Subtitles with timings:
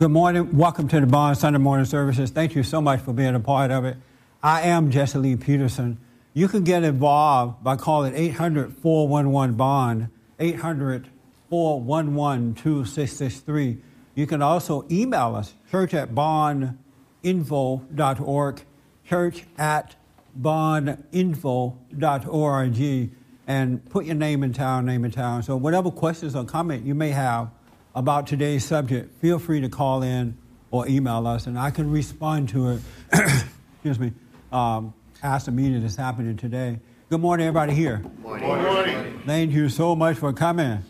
[0.00, 0.56] Good morning.
[0.56, 2.30] Welcome to the Bond Sunday morning services.
[2.30, 3.98] Thank you so much for being a part of it.
[4.42, 5.98] I am Jesse Lee Peterson.
[6.32, 10.08] You can get involved by calling 800 411 Bond,
[10.38, 11.10] 800
[11.50, 13.76] 411 2663.
[14.14, 18.62] You can also email us, church at bondinfo.org,
[19.04, 19.96] church at
[20.40, 23.10] bondinfo.org,
[23.46, 25.42] and put your name in town, name in town.
[25.42, 27.50] So, whatever questions or comment you may have
[27.94, 30.36] about today's subject, feel free to call in
[30.70, 32.80] or email us, and I can respond to it.
[33.12, 34.12] Excuse me.
[34.52, 36.78] Um, ask the meeting that's happening today.
[37.08, 38.04] Good morning, everybody here.
[38.22, 38.46] Morning.
[38.46, 39.22] Morning.
[39.26, 40.84] Thank you so much for coming.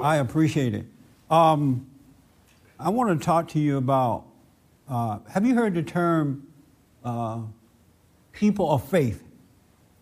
[0.00, 0.86] I appreciate it.
[1.30, 1.86] Um,
[2.78, 4.24] I want to talk to you about.
[4.88, 6.46] Uh, have you heard the term
[7.04, 7.40] uh,
[8.32, 9.22] "people of faith"?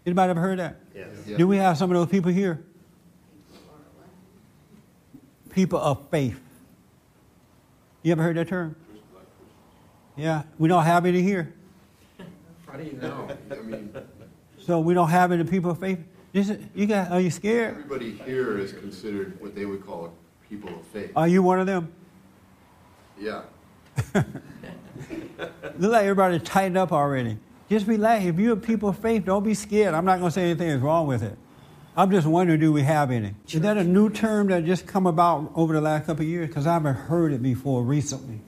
[0.05, 0.81] Anybody ever heard that?
[0.95, 1.09] Yes.
[1.37, 2.65] Do we have some of those people here?
[5.51, 6.41] People of faith.
[8.03, 8.77] You ever heard that term?
[10.17, 11.53] Yeah, we don't have any here.
[12.67, 13.29] How do you know?
[13.51, 13.93] I mean,
[14.59, 15.99] So we don't have any people of faith.
[16.33, 17.11] Is you got?
[17.11, 17.71] Are you scared?
[17.71, 20.13] everybody here is considered what they would call
[20.49, 21.11] people of faith.
[21.17, 21.93] Are you one of them?
[23.19, 23.43] Yeah.
[24.15, 27.39] Look like everybody tightened up already.
[27.69, 28.25] Just relax.
[28.25, 29.95] If you're a people of faith, don't be scared.
[29.95, 31.37] I'm not going to say anything is wrong with it.
[32.01, 33.35] I'm just wondering, do we have any?
[33.47, 36.49] Is that a new term that just come about over the last couple of years?
[36.49, 38.41] Because I haven't heard it before recently.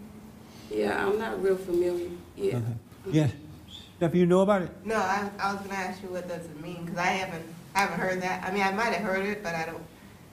[0.71, 2.09] Yeah, I'm not real familiar.
[2.35, 2.57] Yeah.
[2.57, 2.67] Okay.
[3.11, 3.33] Yes.
[3.99, 4.71] Steph, you know about it?
[4.87, 7.45] No, I, I was going to ask you what does it mean because I haven't
[7.75, 8.43] I haven't heard that.
[8.43, 9.83] I mean, I might have heard it, but I don't.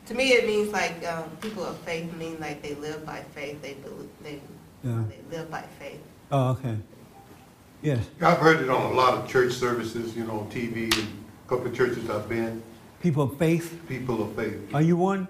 [0.05, 3.61] To me, it means like um, people of faith mean like they live by faith.
[3.61, 4.39] They believe, they
[4.81, 5.03] Yeah.
[5.09, 5.99] they live by faith.
[6.31, 6.77] Oh, okay.
[7.81, 8.07] Yes.
[8.21, 11.07] I've heard it on a lot of church services, you know, on TV and
[11.45, 12.63] a couple of churches I've been,
[13.01, 13.79] People of faith.
[13.87, 14.73] people of faith.
[14.73, 15.27] Are you one?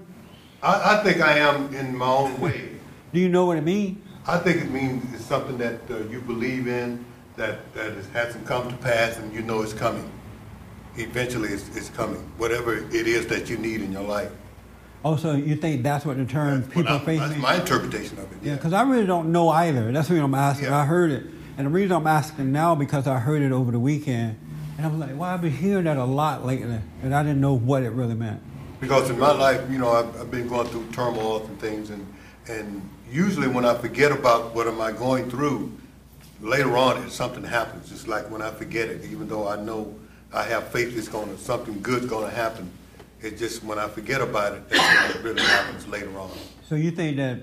[0.64, 2.70] I, I think I am in my own way.
[3.14, 3.98] Do you know what it means?
[4.28, 8.46] I think it means it's something that uh, you believe in, that, that it hasn't
[8.46, 10.10] come to pass and you know it's coming.
[10.98, 14.32] Eventually it's, it's coming, whatever it is that you need in your life.
[15.04, 17.42] Also, you think that's what the term That's, people of faith that's means?
[17.42, 18.40] my interpretation of it.
[18.44, 19.92] Yeah, because I really don't know either.
[19.94, 20.66] That's the reason I'm asking.
[20.66, 20.78] Yeah.
[20.80, 21.24] I heard it.
[21.58, 24.38] And the reason I'm asking now because I heard it over the weekend.
[24.80, 26.80] And I'm like, well, I've been hearing that a lot lately.
[27.04, 28.42] And I didn't know what it really meant.
[28.80, 32.08] Because in my life, you know, I've, I've been going through turmoil and things, and
[32.48, 35.78] and usually when I forget about what am I going through,
[36.40, 37.92] later on, if something happens.
[37.92, 39.94] It's like when I forget it, even though I know
[40.32, 42.72] I have faith it's going to something good's going to happen.
[43.20, 46.32] It's just when I forget about it, that's when it really happens later on.
[46.70, 47.42] So you think that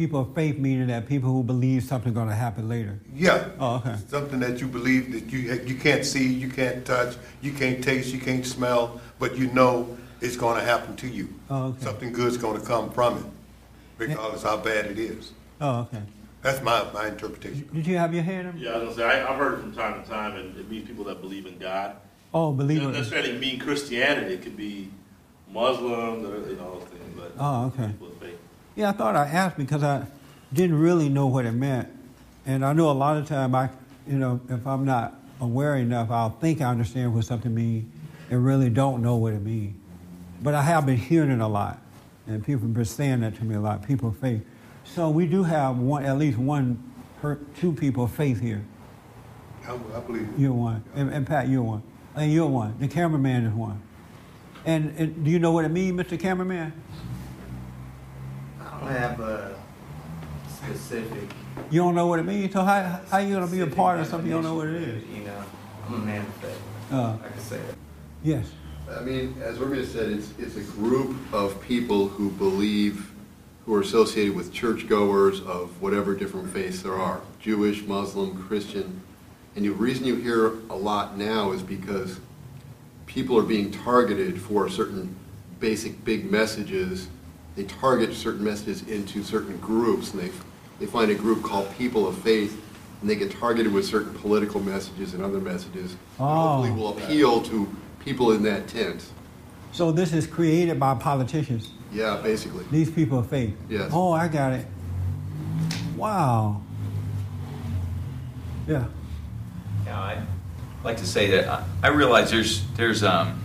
[0.00, 2.98] people of faith meaning that people who believe something's going to happen later?
[3.14, 3.50] Yeah.
[3.60, 3.96] Oh, okay.
[4.08, 8.08] Something that you believe that you you can't see, you can't touch, you can't taste,
[8.14, 11.28] you can't smell, but you know it's going to happen to you.
[11.50, 11.84] Oh, okay.
[11.84, 13.24] Something good's going to come from it,
[13.98, 15.32] regardless how bad it is.
[15.60, 16.02] Oh, okay.
[16.40, 17.68] That's my, my interpretation.
[17.74, 18.54] Did you have your hand up?
[18.56, 20.70] Yeah, I was gonna say I, I've heard it from time to time, and it
[20.70, 21.96] means people that believe in God.
[22.32, 22.98] Oh, It believe doesn't it.
[22.98, 24.32] necessarily mean Christianity.
[24.36, 24.88] It could be
[25.52, 27.14] Muslim, or, you know, those things.
[27.14, 27.88] But Oh, okay.
[27.88, 28.38] people of faith.
[28.80, 30.06] Yeah, I thought I asked because I
[30.54, 31.90] didn't really know what it meant.
[32.46, 33.68] And I know a lot of time I,
[34.06, 37.92] you know, if I'm not aware enough, I'll think I understand what something means
[38.30, 39.76] and really don't know what it means.
[40.42, 41.78] But I have been hearing it a lot.
[42.26, 44.46] And people have been saying that to me a lot, people of faith.
[44.84, 46.82] So we do have one, at least one,
[47.20, 48.64] per, two people of faith here.
[49.68, 50.38] I, I believe it.
[50.38, 50.82] You're one.
[50.94, 51.82] And, and Pat, you're one.
[52.16, 52.76] And you're one.
[52.80, 53.82] The cameraman is one.
[54.64, 56.18] And, and do you know what it means, Mr.
[56.18, 56.72] Cameraman?
[58.80, 59.58] I don't have a
[60.48, 61.30] specific.
[61.70, 62.52] You don't know what it means?
[62.52, 64.68] So how, how you going to be a part of something you don't know what
[64.68, 65.04] it is?
[65.08, 65.44] You know,
[65.86, 66.62] I'm a man of faith.
[66.90, 67.74] Uh, I can say that.
[68.22, 68.50] yes.
[68.90, 73.12] I mean, as Romeo said, it's, it's a group of people who believe,
[73.64, 79.00] who are associated with churchgoers of whatever different faiths there are, Jewish, Muslim, Christian.
[79.54, 82.18] And the reason you hear a lot now is because
[83.06, 85.14] people are being targeted for certain
[85.60, 87.08] basic big messages.
[87.56, 90.30] They target certain messages into certain groups, and they,
[90.78, 92.60] they find a group called People of Faith,
[93.00, 95.96] and they get targeted with certain political messages and other messages.
[96.18, 96.74] that Hopefully Oh.
[96.74, 97.68] will appeal to
[98.04, 99.04] people in that tent.
[99.72, 102.64] So this is created by politicians, Yeah, basically.
[102.70, 103.54] these people of faith.
[103.68, 103.90] Yes.
[103.92, 104.66] Oh, I got it.
[105.96, 106.62] Wow.
[108.68, 108.84] Yeah.
[109.86, 110.22] Yeah, I'd
[110.84, 113.40] like to say that I- I realize there's there's um,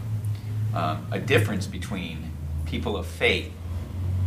[0.74, 2.32] um, a difference between
[2.66, 3.52] people of faith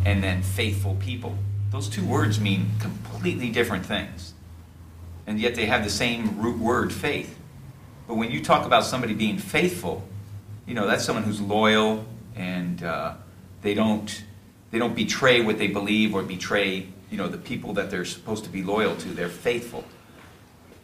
[0.04, 1.36] and then faithful people.
[1.70, 4.32] Those two words mean completely different things,
[5.26, 7.38] and yet they have the same root word, faith.
[8.06, 10.06] But when you talk about somebody being faithful,
[10.66, 12.06] you know that's someone who's loyal
[12.36, 13.14] and uh,
[13.62, 14.24] they don't
[14.70, 18.44] they don't betray what they believe or betray you know, the people that they're supposed
[18.44, 19.08] to be loyal to.
[19.08, 19.84] They're faithful.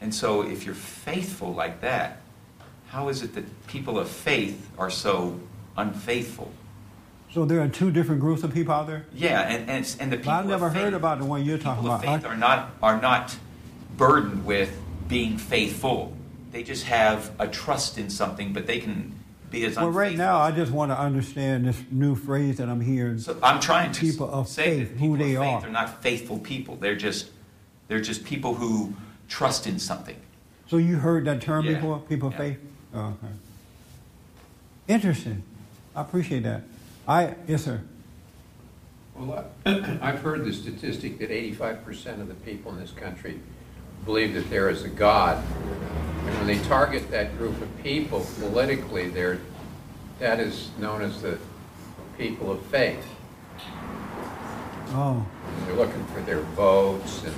[0.00, 2.20] And so if you're faithful like that,
[2.88, 5.40] how is it that people of faith are so
[5.76, 6.52] unfaithful?
[7.34, 9.04] So there are two different groups of people out there.
[9.12, 11.44] Yeah, and, and, and the But people I've never of faith, heard about the one
[11.44, 12.22] you're talking people of about.
[12.22, 13.36] faith are not, are not
[13.96, 14.70] burdened with
[15.08, 16.16] being faithful.
[16.52, 19.18] They just have a trust in something, but they can
[19.50, 22.80] be as Well, right now, I just want to understand this new phrase that I'm
[22.80, 23.18] hearing.
[23.18, 25.66] So I'm trying to People of say faith, that who they faith are.
[25.66, 26.76] are not faithful people.
[26.76, 27.30] They're just
[27.88, 28.94] they're just people who
[29.28, 30.16] trust in something.
[30.68, 31.74] So you heard that term Yeah.
[31.74, 32.38] before, people of Yeah.
[32.38, 32.58] faith?
[32.94, 33.32] Oh, okay.
[34.88, 35.42] Interesting.
[35.96, 36.62] I appreciate that.
[37.06, 37.82] I yes, sir.
[39.14, 43.40] Well, I've heard the statistic that 85% of the people in this country
[44.04, 45.42] believe that there is a God.
[46.26, 49.38] And when they target that group of people politically, they're,
[50.18, 51.38] that is known as the
[52.18, 53.06] people of faith.
[54.88, 55.26] Oh,
[55.66, 57.34] They're looking for their votes and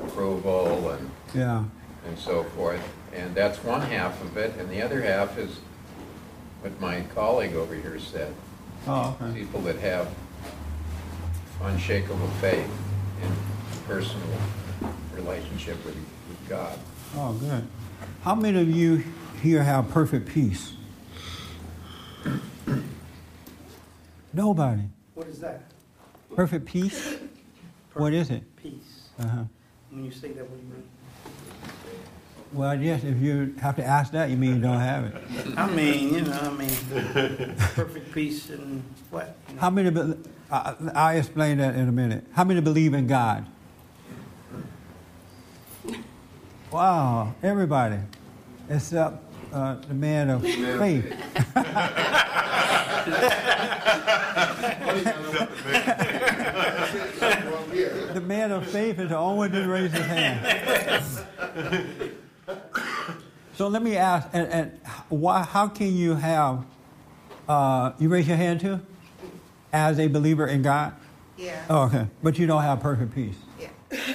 [0.00, 1.64] approval and, yeah.
[2.06, 2.80] and so forth.
[3.12, 5.58] And that's one half of it, and the other half is
[6.60, 8.34] what my colleague over here said.
[8.86, 9.40] Oh, okay.
[9.40, 10.08] people that have
[11.62, 12.68] unshakable faith
[13.22, 13.32] in
[13.86, 14.26] personal
[15.14, 15.96] relationship with,
[16.28, 16.78] with God.
[17.16, 17.66] Oh, good.
[18.22, 19.04] How many of you
[19.40, 20.74] here have perfect peace?
[24.34, 24.82] Nobody.
[25.14, 25.62] What is that?
[26.34, 27.14] Perfect peace?
[27.94, 28.42] What is it?
[28.56, 29.08] Peace.
[29.18, 29.44] Uh-huh.
[29.90, 30.82] When you say that, what do you mean?
[32.54, 35.14] Well, yes, if you have to ask that, you mean you don't have it.
[35.56, 36.68] I mean, you know, I mean,
[37.74, 39.36] perfect peace and what?
[39.48, 39.60] you know?
[39.60, 40.14] How many, be-
[40.52, 42.24] I- I'll explain that in a minute.
[42.32, 43.44] How many believe in God?
[46.70, 47.98] Wow, everybody,
[48.70, 49.16] except
[49.52, 51.12] uh, the man of faith.
[58.14, 62.14] The man of faith is the only one that raised his hand.
[63.56, 66.64] So let me ask, and, and why, how can you have,
[67.48, 68.80] uh, you raise your hand too?
[69.72, 70.94] As a believer in God?
[71.36, 72.06] Yeah, Oh, okay.
[72.22, 73.36] But you don't have perfect peace.
[73.60, 73.68] yeah.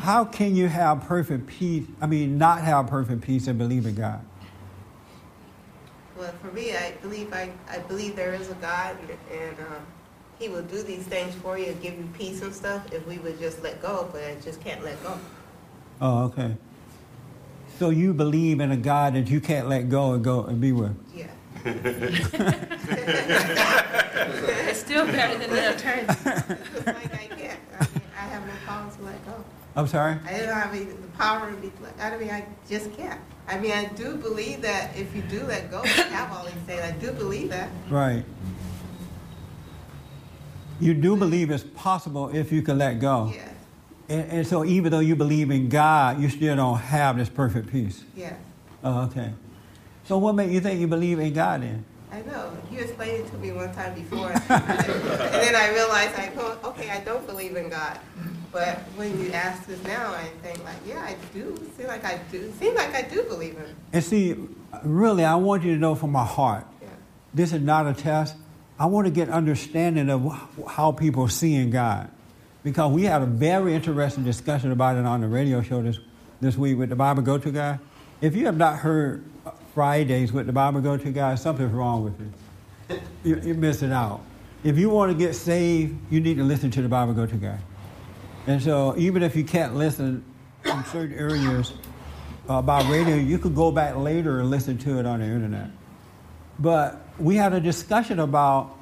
[0.00, 3.94] How can you have perfect peace, I mean, not have perfect peace and believe in
[3.94, 4.24] God?
[6.16, 9.86] Well, for me, I believe I, I believe there is a God, and, and um,
[10.38, 13.18] He will do these things for you, and give you peace and stuff, if we
[13.18, 14.08] would just let go.
[14.12, 15.18] But I just can't let go.
[16.00, 16.56] Oh, okay.
[17.80, 20.70] So you believe in a God that you can't let go and go and be
[20.70, 20.94] with?
[21.14, 21.28] Yeah.
[24.68, 26.02] It's still better than the attorney.
[26.06, 27.58] It's like I can't.
[27.80, 29.42] I, mean, I have no power to let go.
[29.74, 30.18] I'm sorry?
[30.26, 31.72] I don't have any- the power to be.
[31.98, 33.18] I mean, I just can't.
[33.48, 36.52] I mean, I do believe that if you do let go, you have all these
[36.66, 36.82] things.
[36.82, 37.70] I do believe that.
[37.88, 38.26] Right.
[40.80, 43.32] You do believe it's possible if you can let go.
[43.34, 43.48] Yeah.
[44.10, 47.70] And, and so even though you believe in God, you still don't have this perfect
[47.70, 48.04] peace.
[48.16, 48.34] Yeah.
[48.82, 49.32] Oh, okay.
[50.04, 51.84] So what made you think you believe in God then?
[52.10, 52.52] I know.
[52.72, 54.32] You explained it to me one time before.
[54.32, 58.00] and then I realized, I go, oh, okay, I don't believe in God.
[58.50, 61.56] But when you ask this now, I think like, yeah, I do.
[61.76, 62.52] Seem like I do.
[62.58, 63.76] Seem like I do believe in.
[63.92, 64.34] And see,
[64.82, 66.88] really, I want you to know from my heart, Yeah.
[67.32, 68.34] this is not a test.
[68.76, 70.36] I want to get understanding of
[70.66, 72.10] how people see in God.
[72.62, 75.98] Because we had a very interesting discussion about it on the radio show this,
[76.40, 77.78] this week with the Bible Go To Guy.
[78.20, 79.24] If you have not heard
[79.74, 83.00] Fridays with the Bible Go To Guy, something's wrong with you.
[83.24, 84.20] you you're missing out.
[84.62, 87.36] If you want to get saved, you need to listen to the Bible Go To
[87.36, 87.58] Guy.
[88.46, 90.22] And so, even if you can't listen
[90.64, 91.72] in certain areas
[92.48, 95.70] uh, about radio, you could go back later and listen to it on the internet.
[96.58, 98.76] But we had a discussion about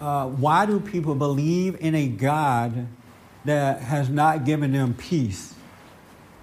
[0.00, 2.86] uh, why do people believe in a God
[3.44, 5.54] that has not given them peace?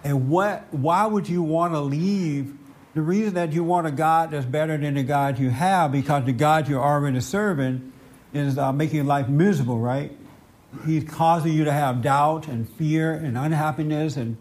[0.04, 2.56] And what, why would you want to leave?
[2.94, 6.26] The reason that you want a God that's better than the God you have, because
[6.26, 7.92] the God you're already serving
[8.34, 10.16] is uh, making life miserable, right?
[10.86, 14.38] He's causing you to have doubt and fear and unhappiness and,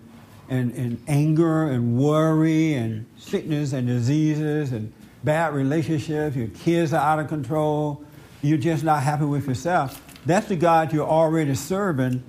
[0.49, 4.93] and, and anger and worry and sickness and diseases and
[5.23, 6.37] bad relationships.
[6.37, 8.05] Your kids are out of control.
[8.43, 10.03] You're just not happy with yourself.
[10.27, 12.23] That's the God you're already serving.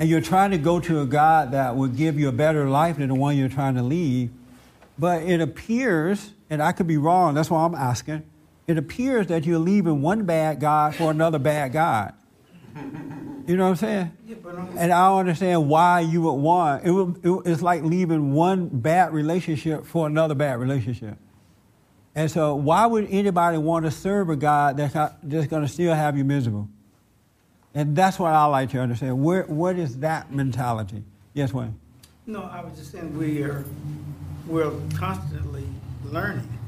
[0.00, 2.96] And you're trying to go to a God that will give you a better life
[2.96, 4.30] than the one you're trying to leave.
[4.98, 8.24] But it appears, and I could be wrong, that's why I'm asking,
[8.66, 12.14] it appears that you're leaving one bad God for another bad God.
[13.46, 14.12] You know what I'm saying?
[14.26, 16.90] Yeah, I'm, And I don't understand why you would want it.
[16.92, 21.18] Would, it it's like leaving one bad relationship for another bad relationship.
[22.14, 25.68] And so, why would anybody want to serve a God that's not, just going to
[25.68, 26.68] still have you miserable?
[27.74, 29.22] And that's what I like to understand.
[29.22, 31.04] Where, what is that mentality?
[31.34, 31.78] Yes, Wayne.
[32.26, 33.64] No, I was just saying we are,
[34.46, 35.64] we're constantly
[36.04, 36.58] learning.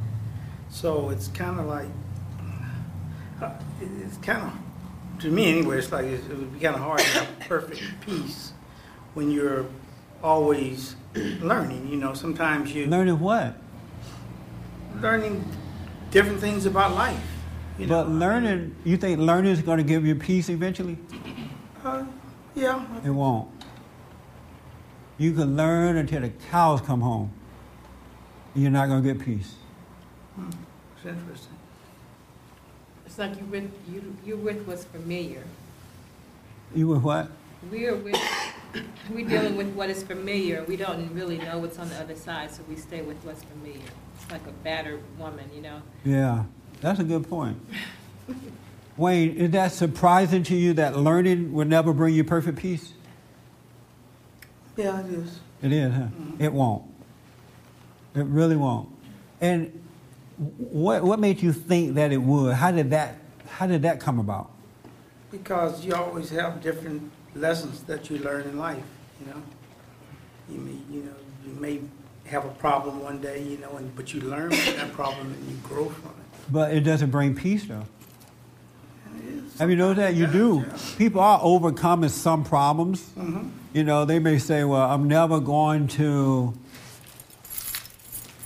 [0.70, 1.88] So it's kind of like,
[3.42, 7.00] uh, it's kind of, to me anyway, it's like it would be kind of hard
[7.00, 8.52] to have perfect peace
[9.14, 9.66] when you're
[10.22, 11.88] always learning.
[11.88, 13.56] You know, sometimes you Learning what?
[15.00, 15.44] learning
[16.10, 17.31] different things about life.
[17.78, 18.04] You know?
[18.04, 20.98] But learning, you think learning is going to give you peace eventually?
[21.84, 22.04] Uh,
[22.54, 23.48] yeah, It won't.
[25.18, 27.32] You can learn until the cows come home.
[28.54, 29.54] and You're not going to get peace.
[30.38, 31.56] it's interesting.
[33.06, 35.44] It's like you with, you, you're with what's familiar.
[36.74, 37.30] You with what?
[37.70, 38.16] We're with,
[39.10, 40.64] we're dealing with what is familiar.
[40.64, 43.80] We don't really know what's on the other side, so we stay with what's familiar.
[44.20, 45.82] It's like a battered woman, you know?
[46.04, 46.44] Yeah,
[46.82, 47.58] that's a good point.
[48.96, 52.92] Wayne, is that surprising to you that learning will never bring you perfect peace?
[54.76, 55.40] Yeah, it is.
[55.62, 56.00] It is, huh?
[56.00, 56.42] Mm-hmm.
[56.42, 56.84] It won't.
[58.14, 58.90] It really won't.
[59.40, 59.82] And
[60.36, 62.54] what what made you think that it would?
[62.54, 63.16] How did that
[63.48, 64.50] how did that come about?
[65.30, 68.82] Because you always have different lessons that you learn in life,
[69.20, 69.42] you know?
[70.50, 71.14] You may, you know,
[71.46, 71.80] you may
[72.24, 75.50] have a problem one day, you know, and, but you learn from that problem and
[75.50, 76.21] you grow from it.
[76.50, 77.84] But it doesn't bring peace though.
[79.06, 80.14] And it is Have you noticed that?
[80.14, 80.64] You Yeah, do.
[80.66, 80.78] yeah.
[80.98, 83.10] People are overcoming some problems.
[83.18, 83.50] Mhm.
[83.72, 86.52] You know, they may say, well, I'm never going to,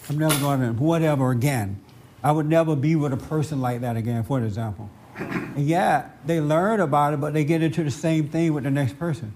[0.09, 1.81] I'm never going to whatever again.
[2.23, 4.88] I would never be with a person like that again, for example.
[5.19, 8.71] And yeah, they learn about it, but they get into the same thing with the
[8.71, 9.33] next person.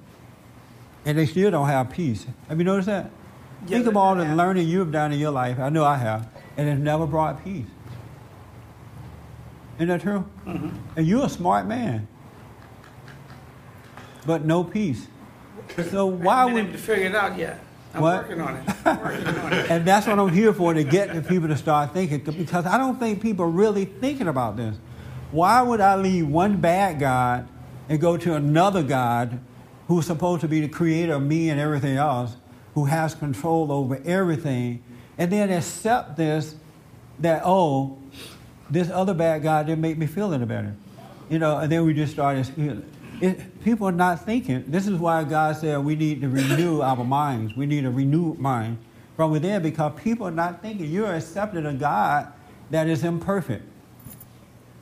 [1.05, 2.27] And they still don't have peace.
[2.49, 3.11] Have you noticed that?
[3.67, 5.59] Yeah, Think of all the learning you've done in your life.
[5.59, 6.29] I know I have.
[6.57, 7.67] And it's never brought peace.
[9.81, 10.27] Isn't that true?
[10.47, 10.73] Mhm.
[10.97, 12.07] And you're a smart man.
[14.27, 15.07] But no peace.
[15.91, 17.61] So why would able to figure it out yet.
[17.95, 18.29] I'm What?
[18.29, 18.65] working on it.
[18.85, 19.71] I'm working on it.
[19.71, 22.77] and that's what I'm here for to get the people to start thinking because I
[22.77, 24.77] don't think people are really thinking about this.
[25.33, 27.49] Why would I leave one bad God
[27.89, 29.41] and go to another God
[29.89, 32.37] who's supposed to be the creator of me and everything else,
[32.75, 34.83] who has control over everything,
[35.17, 36.55] and then accept this
[37.21, 37.97] that oh,
[38.71, 40.75] this other bad guy didn't make me feel any better,
[41.29, 41.59] you know?
[41.59, 42.49] And then we just started.
[42.57, 42.83] You know,
[43.21, 44.65] it, people are not thinking.
[44.69, 47.55] This is why God said we need to renew our minds.
[47.57, 48.79] We need a renewed mind
[49.17, 50.87] from within because people are not thinking.
[50.91, 52.33] You're accepting a God
[52.71, 53.65] that is imperfect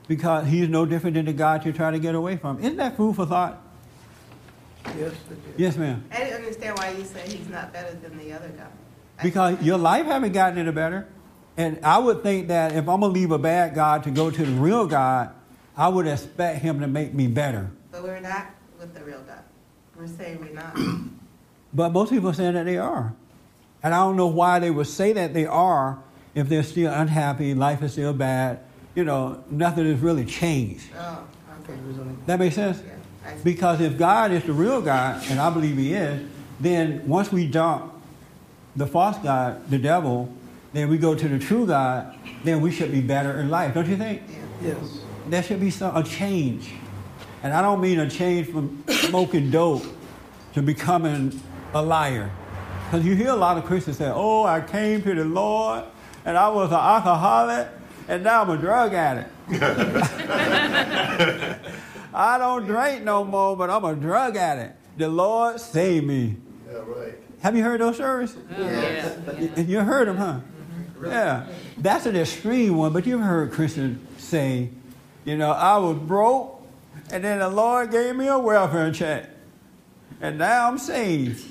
[0.07, 2.59] because He's no different than the God you're trying to get away from.
[2.59, 3.61] Isn't that food for thought?
[4.85, 5.13] Yes, it is.
[5.57, 6.03] Yes, ma'am.
[6.11, 8.67] I didn't understand why you said he's not better than the other God.
[9.19, 11.07] I- Because your life haven't gotten any better.
[11.59, 14.31] And I would think that if I'm going to leave a bad God to go
[14.31, 15.31] to the real God,
[15.75, 17.69] I would expect Him to make me better.
[17.91, 18.47] But we're not
[18.79, 19.43] with the real God.
[19.97, 20.75] We're saying we're not.
[21.71, 23.13] But most people are saying that they are.
[23.83, 25.99] And I don't know why they would say that they are
[26.33, 28.61] if they're still unhappy, life is still bad.
[28.95, 30.85] You know, nothing has really changed.
[30.97, 31.23] Oh,
[31.61, 31.73] okay.
[31.73, 32.81] It was only- That makes sense?
[32.83, 36.27] Yeah, Because if God is the real God, and I believe He is,
[36.59, 37.93] then once we dump
[38.75, 40.33] the false God, the devil,
[40.73, 43.87] then we go to the true God, then we should be better in life, don't
[43.87, 44.21] you think?
[44.61, 44.99] Yes.
[45.27, 46.71] There should be some, a change.
[47.43, 49.83] And I don't mean a change from smoking dope
[50.53, 51.39] to becoming
[51.73, 52.29] a liar.
[52.85, 55.83] Because you hear a lot of Christians say, oh, I came to the Lord
[56.25, 57.67] and I was an alcoholic
[58.07, 59.29] and now I'm a drug addict.
[62.13, 64.75] I don't drink no more, but I'm a drug addict.
[64.97, 66.35] The Lord saved me.
[66.67, 67.13] Yeah, right.
[67.41, 68.35] Have you heard those stories?
[68.57, 69.39] Oh, yeah.
[69.39, 70.39] You- You heard them, huh?
[71.07, 71.47] Yeah.
[71.77, 74.69] That's an extreme one, but you've heard Christians say,
[75.25, 76.61] you know, I was broke,
[77.11, 79.29] and then the Lord gave me a welfare check,
[80.21, 81.45] and now I'm saved.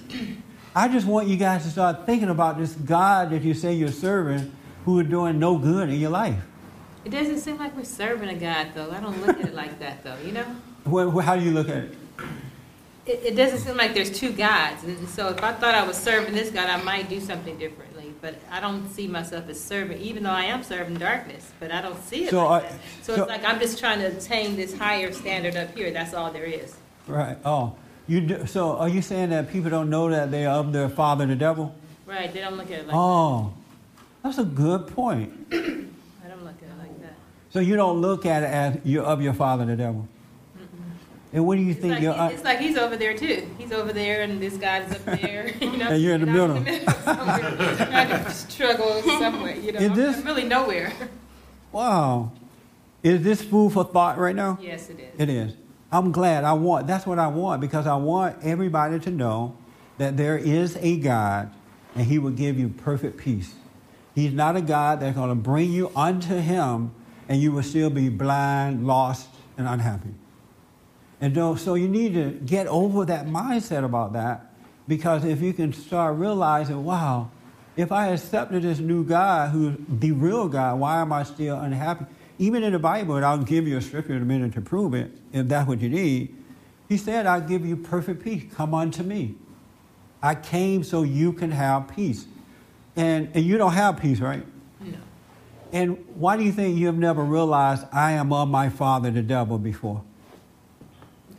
[0.75, 3.88] I just want you guys to start thinking about this God that you say you're
[3.88, 4.52] serving
[4.85, 6.43] who is doing no good in your life.
[7.05, 8.90] It doesn't seem like we're serving a God, though.
[8.90, 10.47] I don't look at it like that, though, you know?
[10.85, 11.95] Well, how do you look at it?
[13.07, 14.85] It, it doesn't seem like there's two gods.
[14.85, 17.98] And so if I thought I was serving this God, I might do something differently.
[18.21, 21.53] But I don't see myself as serving, even though I am serving darkness.
[21.61, 22.79] But I don't see it So, like uh, that.
[23.03, 25.91] So, so- it's like I'm just trying to attain this higher standard up here.
[25.93, 26.75] That's all there is.
[27.07, 27.39] Right.
[27.45, 27.75] Oh,
[28.07, 30.89] you do, so are you saying that people don't know that they are of their
[30.89, 31.75] father, the devil?
[32.07, 32.33] Right?
[32.33, 33.53] They don't look at it like Oh,
[34.23, 35.33] that's a good point.
[35.53, 35.57] I
[36.29, 37.15] don't look at it like that.
[37.51, 40.09] So you don't look at it as you're of your father, the devil.
[41.33, 42.31] And what do you It's think like, you're?
[42.33, 43.47] it's like he's over there too.
[43.59, 45.53] He's over there, and this is up there.
[45.61, 46.93] You know, And you're in the I'm in middle.
[46.95, 49.55] somewhere, trying to struggle somewhere.
[49.57, 50.93] You know, Is this- I'm really nowhere.
[51.73, 52.33] wow,
[53.03, 54.59] is this food for thought right now?
[54.61, 55.21] yes, it is.
[55.21, 55.55] It is.
[55.93, 56.45] I'm glad.
[56.45, 59.57] I want, that's what I want because I want everybody to know
[59.99, 61.51] that there is a God
[61.95, 63.55] and He will give you perfect peace.
[64.15, 66.93] He's not a God that's going to bring you unto Him
[67.29, 70.11] and you will still be blind, lost, and unhappy.
[71.21, 74.53] And so so you need to get over that mindset about that
[74.87, 77.31] because if you can start realizing, wow,
[77.77, 82.07] if I accepted this new God who's the real God, why am I still unhappy?
[82.39, 84.95] Even in the Bible, and I'll give you a scripture in a minute to prove
[84.95, 86.35] it, if that's what you need,
[86.89, 88.45] he said, I'll give you perfect peace.
[88.55, 89.35] Come unto me.
[90.23, 92.27] I came so you can have peace.
[92.97, 94.45] And, and you don't have peace, right?
[94.81, 94.99] No.
[95.73, 99.23] And why do you think you have never realized I am of my father, the
[99.23, 100.03] devil, before?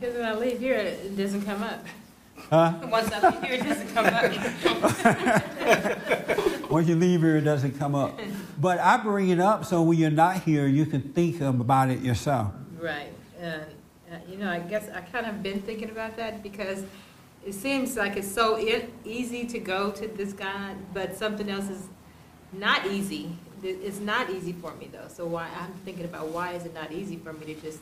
[0.00, 1.84] Because when I leave here, it doesn't come up.
[2.48, 2.72] Huh?
[2.84, 4.24] Once I leave here, it doesn't come up.
[6.70, 8.18] Once you leave here, it doesn't come up.
[8.58, 12.00] But I bring it up so when you're not here, you can think about it
[12.00, 12.52] yourself.
[12.78, 13.62] Right, and,
[14.10, 16.82] uh, you know, I guess I kind of been thinking about that because
[17.44, 18.58] it seems like it's so
[19.04, 21.88] easy to go to this God, but something else is
[22.52, 23.36] not easy.
[23.62, 26.90] It's not easy for me though, so why, I'm thinking about why is it not
[26.90, 27.80] easy for me to just,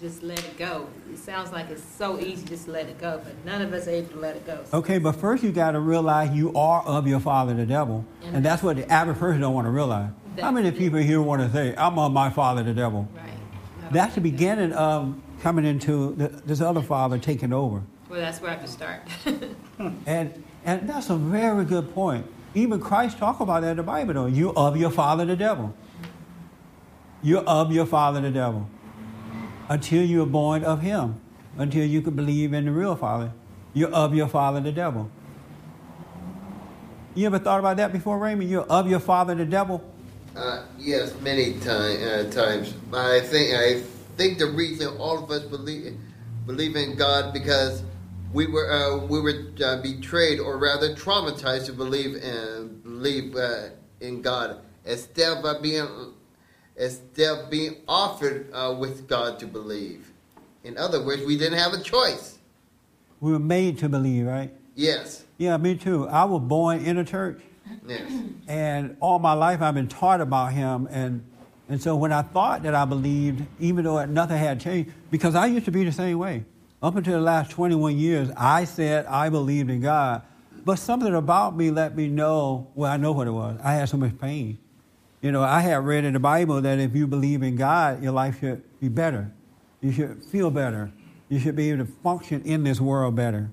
[0.00, 0.88] just let it go?
[1.12, 3.86] It sounds like it's so easy just to let it go, but none of us
[3.86, 4.64] are able to let it go.
[4.74, 8.44] Okay, but first you got to realize you are of your father, the devil, and
[8.44, 10.10] that's what the average person don't want to realize.
[10.40, 13.08] How many people here want to say, "I'm of my father, the devil"?
[13.16, 13.24] Right.
[13.80, 17.82] Don't That's the think that- beginning of coming into the, this other father taking over.
[18.10, 19.00] Well, that's where I have to start.
[20.06, 22.26] And and that's a very good point.
[22.54, 24.26] Even Christ talk about that in the Bible though.
[24.26, 25.74] You of your father the devil.
[27.22, 28.68] You're of your father the devil.
[29.68, 31.20] Until you are born of him.
[31.58, 33.32] Until you can believe in the real father.
[33.74, 35.10] You're of your father the devil.
[37.14, 38.50] You ever thought about that before, Raymond?
[38.50, 39.82] You're of your father the devil?
[40.36, 42.74] Uh, yes, many time, uh, times.
[42.92, 43.80] I think I
[44.16, 45.96] think the reason all of us believe
[46.46, 47.82] believe in God because
[48.34, 53.68] we were uh, we were uh, betrayed or rather traumatized to believe in believe uh,
[54.00, 55.86] in God instead of being
[56.78, 60.10] instead of being offered uh, with God to believe.
[60.64, 62.38] In other words, we didn't have a choice.
[63.20, 64.52] We were made to believe, right?
[64.74, 66.06] Yes, Yeah, me too.
[66.08, 67.40] I was born in a church.
[67.86, 68.10] yes,
[68.46, 70.86] And all my life I've been taught about him.
[70.90, 71.24] And,
[71.68, 75.46] and so when I thought that I believed, even though nothing had changed, because I
[75.46, 76.44] used to be the same way.
[76.82, 80.22] Up until the last 21 years, I said I believed in God.
[80.64, 83.58] But something about me let me know, well, I know what it was.
[83.62, 84.58] I had so much pain.
[85.20, 88.12] You know, I have read in the Bible that if you believe in God, your
[88.12, 89.32] life should be better.
[89.80, 90.92] You should feel better.
[91.28, 93.50] You should be able to function in this world better.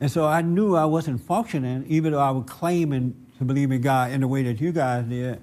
[0.00, 3.80] And so I knew I wasn't functioning, even though I was claiming to believe in
[3.80, 5.40] God in the way that you guys did.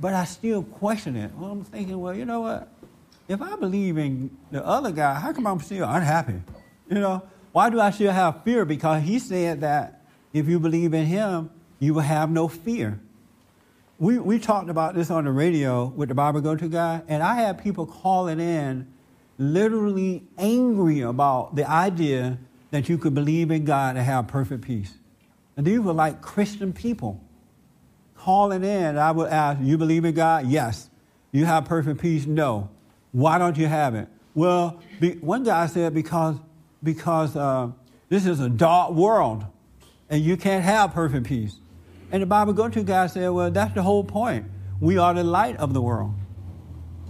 [0.00, 1.32] But I still question it.
[1.36, 2.68] Well, I'm thinking, well, you know what?
[3.28, 6.42] If I believe in the other guy, how come I'm still unhappy?
[6.90, 7.22] You know,
[7.52, 8.64] why do I still have fear?
[8.64, 12.98] Because he said that if you believe in him, you will have no fear.
[14.02, 17.22] We, we talked about this on the radio with the Bible Go To guy, and
[17.22, 18.92] I had people calling in
[19.38, 22.36] literally angry about the idea
[22.72, 24.92] that you could believe in God and have perfect peace.
[25.56, 27.22] And these were like Christian people
[28.16, 28.98] calling in.
[28.98, 30.48] I would ask, You believe in God?
[30.48, 30.90] Yes.
[31.30, 32.26] You have perfect peace?
[32.26, 32.70] No.
[33.12, 34.08] Why don't you have it?
[34.34, 36.38] Well, be, one guy said, Because,
[36.82, 37.70] because uh,
[38.08, 39.44] this is a dark world
[40.10, 41.54] and you can't have perfect peace.
[42.12, 44.46] And the Bible Go To guy said, Well, that's the whole point.
[44.80, 46.14] We are the light of the world.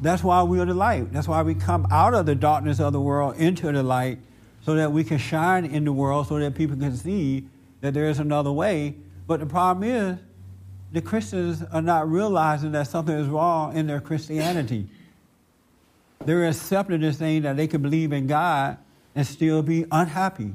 [0.00, 1.12] That's why we are the light.
[1.12, 4.18] That's why we come out of the darkness of the world into the light
[4.62, 7.46] so that we can shine in the world so that people can see
[7.80, 8.94] that there is another way.
[9.26, 10.18] But the problem is,
[10.92, 14.88] the Christians are not realizing that something is wrong in their Christianity.
[16.24, 18.76] They're accepting this thing that they can believe in God
[19.14, 20.54] and still be unhappy.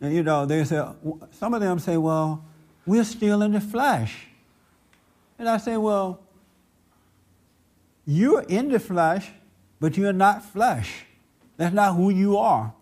[0.00, 0.84] And, you know, they say,
[1.30, 2.44] some of them say, well,
[2.90, 4.26] we're still in the flesh.
[5.38, 6.18] And I say, well,
[8.04, 9.30] you're in the flesh,
[9.78, 11.04] but you're not flesh.
[11.56, 12.74] That's not who you are.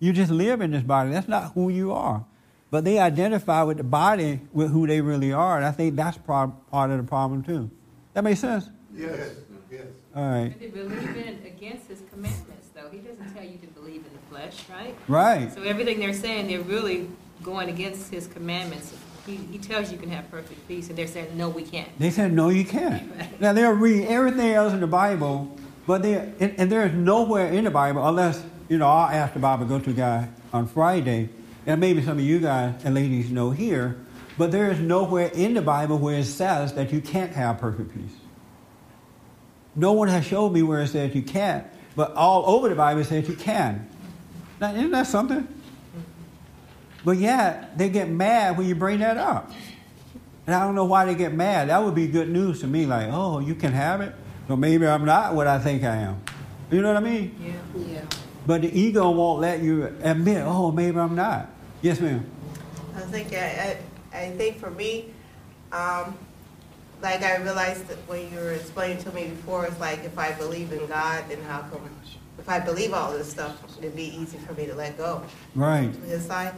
[0.00, 1.12] You just live in this body.
[1.12, 2.26] That's not who you are.
[2.70, 6.18] But they identify with the body with who they really are, and I think that's
[6.18, 7.70] part, part of the problem too.
[8.12, 8.68] That makes sense?
[8.94, 9.30] yes,
[9.70, 9.86] yes.
[10.14, 10.50] All right.
[10.50, 12.90] But they believe in against his commandments, though.
[12.90, 14.94] He doesn't tell you to believe in the flesh, right?
[15.08, 15.54] Right.
[15.54, 17.08] So everything they're saying, they're really
[17.42, 18.92] going against his commandments.
[19.26, 21.88] He, tells you you can have perfect peace, and they're saying, no, we can't.
[21.98, 23.40] They said, no, you can't.
[23.40, 27.52] Now, they'll read everything else in the Bible, but they and, and there is nowhere
[27.52, 31.28] in the Bible, unless, you know, I'll ask the Bible go to guy on Friday,
[31.66, 33.98] and maybe some of you guys and ladies know here,
[34.38, 37.94] but there is nowhere in the Bible where it says that you can't have perfect
[37.94, 38.16] peace.
[39.74, 43.02] No one has showed me where it says you can't, but all over the Bible
[43.02, 43.88] it says you can.
[44.60, 45.46] Now, isn't that something?
[47.08, 49.50] But yeah, they get mad when you bring that up.
[50.46, 51.70] And I don't know why they get mad.
[51.70, 54.14] That would be good news to me, like, oh, you can have it.
[54.46, 56.20] So maybe I'm not what I think I am.
[56.70, 57.34] You know what I mean?
[57.42, 57.80] Yeah.
[57.94, 58.04] Yeah.
[58.46, 61.48] But the ego won't let you admit, oh, maybe I'm not.
[61.80, 62.26] Yes, ma'am.
[62.94, 63.78] I was thinking, I,
[64.12, 65.06] I, I think for me,
[65.72, 66.14] um,
[67.00, 70.32] like I realized that when you were explaining to me before, it's like if I
[70.32, 71.88] believe in God, then how come,
[72.38, 75.22] if I believe all this stuff, it'd be easy for me to let go
[75.54, 75.90] Right.
[75.90, 76.52] to his side.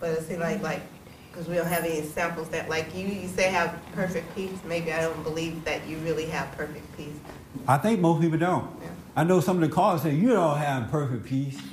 [0.00, 0.82] But it seems like, like,
[1.30, 4.92] because we don't have any examples that, like you, you say have perfect peace, maybe
[4.92, 7.14] I don't believe that you really have perfect peace.
[7.66, 8.68] I think most people don't.
[8.82, 8.88] Yeah.
[9.16, 11.58] I know some of the callers say, you don't have perfect peace.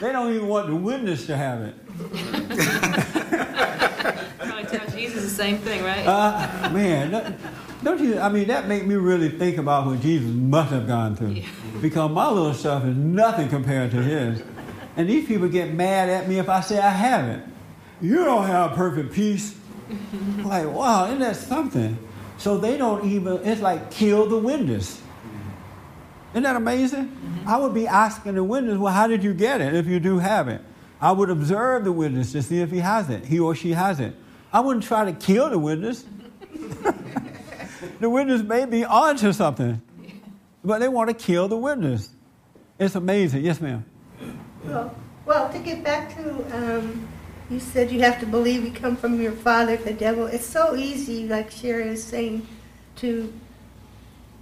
[0.00, 1.74] they don't even want the witness to have it.
[4.38, 6.06] Probably tell Jesus the same thing, right?
[6.06, 7.36] Uh, man, don't-
[7.82, 8.18] don't you?
[8.18, 11.46] I mean, that make me really think about what Jesus must have gone through, Yeah.
[11.80, 14.42] because my little stuff is nothing compared to his.
[15.00, 17.50] And these people get mad at me if I say I haven't.
[18.02, 19.58] You don't have perfect peace.
[20.44, 21.96] like, wow, isn't that something?
[22.36, 23.38] So they don't even.
[23.46, 25.00] It's like kill the witness.
[26.32, 27.16] Isn't that amazing?
[27.46, 30.18] I would be asking the witness, well, how did you get it if you do
[30.18, 30.60] have it?
[31.00, 34.00] I would observe the witness to see if he has it, he or she has
[34.00, 34.14] it.
[34.52, 36.04] I wouldn't try to kill the witness.
[38.00, 39.80] the witness may be onto something,
[40.62, 42.10] but they want to kill the witness.
[42.78, 43.46] It's amazing.
[43.46, 43.86] Yes, ma'am.
[44.64, 44.94] Well,
[45.26, 47.08] well, to get back to, um,
[47.50, 50.26] you said you have to believe you come from your father, the devil.
[50.26, 52.46] It's so easy, like Sherry is saying,
[52.96, 53.32] to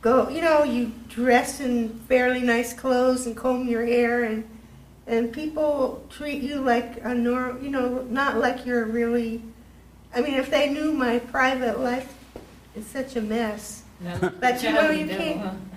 [0.01, 0.29] go.
[0.29, 4.49] You know, you dress in fairly nice clothes and comb your hair, and
[5.07, 7.63] and people treat you like a normal.
[7.63, 9.43] You know, not like you're really.
[10.15, 12.15] I mean, if they knew my private life,
[12.75, 13.83] it's such a mess.
[14.01, 15.68] No, But you know, you can't-?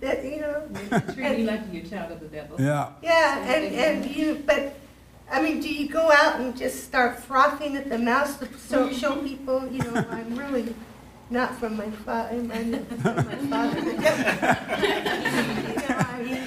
[0.00, 0.62] That you know.
[0.68, 2.60] Treating Treat you like you're a child of the devil.
[2.60, 2.90] Yeah.
[3.02, 4.76] Yeah, and, and you, but,
[5.30, 8.92] I mean, do you go out and just start frothing at the mouth to show,
[8.92, 10.74] show people, you know, I'm really
[11.30, 13.80] not from my father, I'm not from my father.
[13.80, 14.06] You know,
[15.98, 16.42] I mean,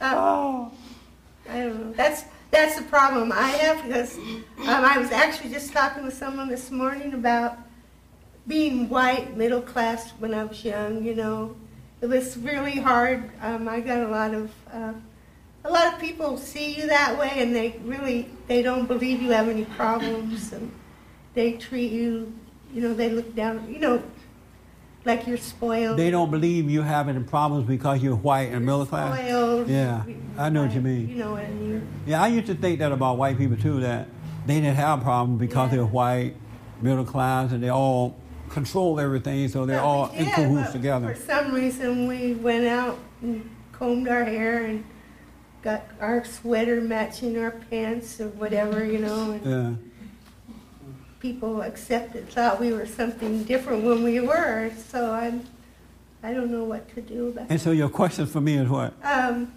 [0.00, 0.68] uh,
[1.48, 5.72] I don't know, that's, that's the problem I have, because, um, I was actually just
[5.72, 7.56] talking with someone this morning about
[8.48, 11.54] being white, middle class when I was young, you know.
[12.02, 13.30] It was really hard.
[13.40, 14.92] Um, I got a lot of uh,
[15.64, 19.30] a lot of people see you that way, and they really they don't believe you
[19.30, 20.72] have any problems, and
[21.34, 22.32] they treat you,
[22.74, 24.02] you know, they look down, you know,
[25.04, 25.96] like you're spoiled.
[25.96, 29.16] They don't believe you have any problems because you're white and middle class.
[29.16, 29.68] Spoiled.
[29.68, 30.02] Yeah,
[30.36, 31.08] I know what you mean.
[31.08, 31.86] You know what I mean?
[32.04, 34.08] Yeah, I used to think that about white people too, that
[34.44, 35.76] they didn't have problems because Yeah.
[35.76, 36.34] they're white,
[36.80, 38.16] middle class, and they all
[38.52, 41.14] control everything, so they're all we in cahoots together.
[41.14, 44.84] For some reason, we went out and combed our hair and
[45.62, 49.32] got our sweater matching our pants or whatever, you know.
[49.32, 50.54] And Yeah.
[51.20, 54.70] people accepted, thought we were something different when we were.
[54.88, 55.44] So I'm,
[56.22, 57.44] I don't know what to do about.
[57.46, 57.50] It.
[57.52, 58.92] And so your question for me is what?
[59.02, 59.50] Um,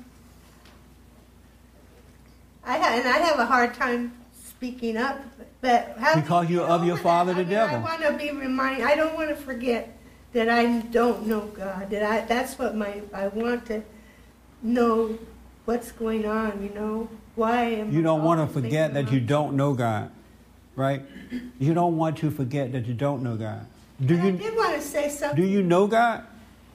[2.66, 4.14] I ha- and I have a hard time
[4.66, 5.20] speaking up,
[5.62, 7.48] but how Because you you're of your father, that?
[7.48, 7.76] the I mean, devil.
[7.78, 8.86] I want to be reminded.
[8.86, 9.96] I don't want to forget
[10.34, 11.90] that I don't know God.
[11.92, 13.84] That I that's what my I want to
[14.64, 15.18] know
[15.66, 16.64] what's going on.
[16.64, 20.10] You know why am You don't want to forget that you don't know God,
[20.76, 21.04] right?
[21.60, 23.68] You don't want to forget that you don't know God.
[24.04, 25.42] Do But I you did want to say something.
[25.44, 26.26] do you know God?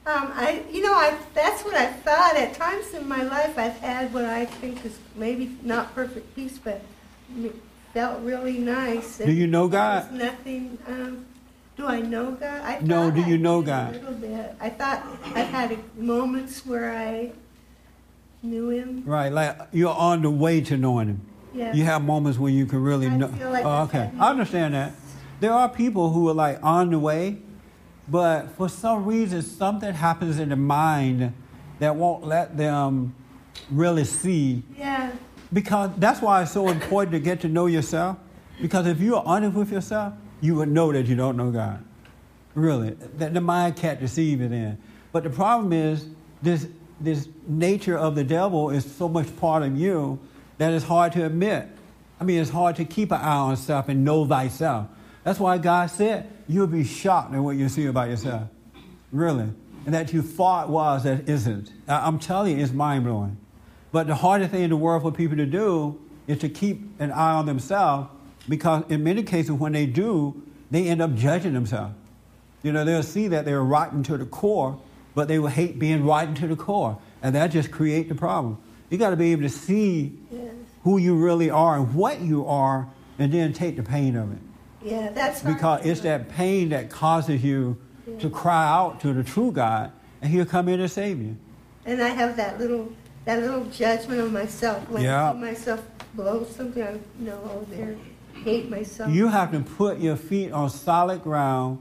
[0.07, 2.35] Um, I, you know, I, that's what I thought.
[2.35, 6.59] At times in my life, I've had what I think is maybe not perfect peace,
[6.59, 6.81] but
[7.93, 9.19] felt really nice.
[9.19, 10.13] Do you know God?
[10.13, 10.79] Nothing.
[10.87, 11.27] Um,
[11.77, 12.61] do I know God?
[12.63, 13.95] I No, do you I know God?
[13.95, 14.55] A little bit.
[14.61, 17.33] I thought I had moments where I
[18.43, 19.03] knew Him.
[19.07, 21.21] Right, like you're on the way to knowing Him.
[21.55, 21.73] Yeah.
[21.73, 23.29] You have moments when you can really I know.
[23.29, 24.93] feel like oh, okay, I understand that.
[25.41, 27.39] There are people who are like on the way,
[28.07, 31.33] but for some reason something happens in the mind
[31.79, 33.15] that won't let them
[33.71, 34.63] really see.
[34.77, 35.13] Yeah.
[35.53, 38.19] Because that's why it's so important to get to know yourself.
[38.61, 41.85] Because if you are honest with yourself, you would know that you don't know God.
[42.55, 44.79] Really, that the mind can't deceive it in.
[45.13, 46.07] But the problem is
[46.43, 46.69] this
[47.01, 50.19] this nature of the devil is so much part of you
[50.59, 51.67] that it's hard to admit.
[52.21, 54.89] I mean, it's hard to keep an eye on self and know thyself.
[55.25, 58.49] That's why God said you'll be shocked at what you see about yourself.
[59.11, 59.49] Really.
[59.87, 61.73] And that you thought was that isn't.
[61.89, 63.39] I'm telling you, it's mind blowing.
[63.93, 67.11] But the hardest thing in the world for people to do is to keep an
[67.11, 68.09] eye on themselves
[68.49, 71.95] because in many cases when they do, they end up judging themselves.
[72.63, 74.79] You know, they'll see that they're rotten to the core,
[75.15, 76.99] but they will hate being rotten to the core.
[77.23, 78.59] And that just creates the problem.
[78.91, 80.53] You got to be able to see Yes.
[80.85, 84.39] who you really are and what you are, and then take the pain of it.
[84.83, 87.77] Yeah, that's Because it's that pain that causes you
[88.19, 91.37] to cry out to the true God, and He'll come in and save you.
[91.85, 92.93] And I have that little
[93.25, 95.31] that little judgment of myself when Yeah.
[95.31, 95.83] I see myself
[96.15, 96.83] blow something.
[96.83, 97.97] I know oh, there,
[98.45, 99.13] hate myself.
[99.13, 101.79] You have to put your feet on solid ground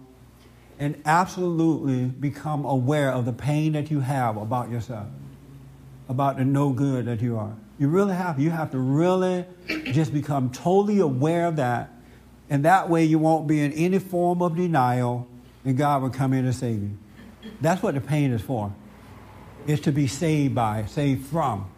[0.78, 5.08] and absolutely become aware of the pain that you have about yourself,
[6.08, 7.54] about the no good that you are.
[7.78, 8.40] You really have.
[8.40, 11.92] You have to really just become totally aware of that.
[12.50, 15.28] And that way you won't be in any form of denial
[15.64, 16.98] and God will come in and save you.
[17.62, 18.74] That's what the pain is for.
[19.68, 21.70] It's to be saved by, saved from.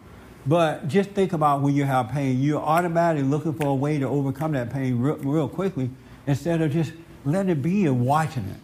[0.46, 4.06] But just think about when you have pain, you're automatically looking for a way to
[4.06, 5.90] overcome that pain real, real quickly
[6.26, 6.92] instead of just
[7.24, 8.60] letting it be and watching it.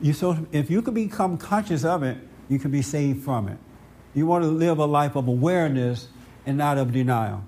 [0.00, 3.58] You so if you can become conscious of it, you can be saved from it.
[4.14, 6.08] You want to live a life of awareness
[6.44, 7.42] and not of denial.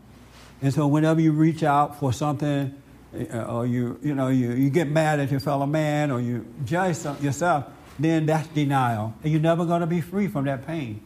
[0.60, 2.74] And so whenever you reach out for something,
[3.14, 6.46] uh, or you you know you, you get mad at your fellow man, or you
[6.64, 7.66] judge yourself,
[7.98, 11.00] then that's denial, and you're never going to be free from that pain.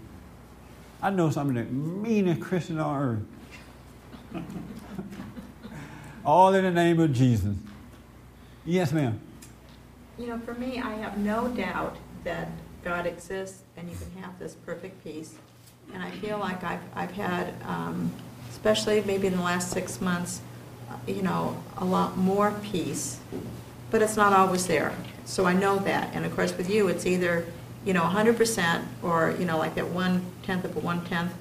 [1.03, 3.03] I know some of the meanest Christians on
[4.35, 4.43] earth.
[6.25, 7.57] All in the name of Jesus.
[8.65, 9.21] Yes, ma'am.
[10.17, 12.49] You know, for me, I have no doubt that
[12.85, 15.35] God exists and you can have this perfect peace.
[15.93, 18.13] And I feel like I've, I've had, um,
[18.51, 20.41] especially maybe in the last six months,
[21.09, 23.19] you know, a lot more peace,
[23.91, 24.95] but it's not always there.
[25.25, 26.11] So I know that.
[26.15, 27.47] And of course, with you, it's either,
[27.85, 31.33] you know, 100% or, you know, like that one tenth of a one tenth,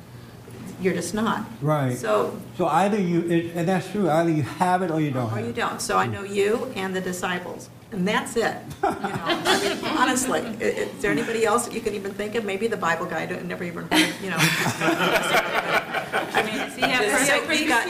[0.81, 1.45] you're just not.
[1.61, 1.95] Right.
[1.95, 4.09] So So either you, it, and that's true.
[4.09, 5.27] Either you have it or you don't.
[5.31, 5.55] or have you it.
[5.55, 5.79] don't.
[5.79, 8.55] So I know you and the disciples, and that's it.
[8.83, 12.33] You know, I mean, honestly, i- is there anybody else that you can even think
[12.33, 12.45] of?
[12.45, 14.37] Maybe the Bible guy, I never even heard, you know.
[14.39, 17.87] I mean, Does he have just so perfect got?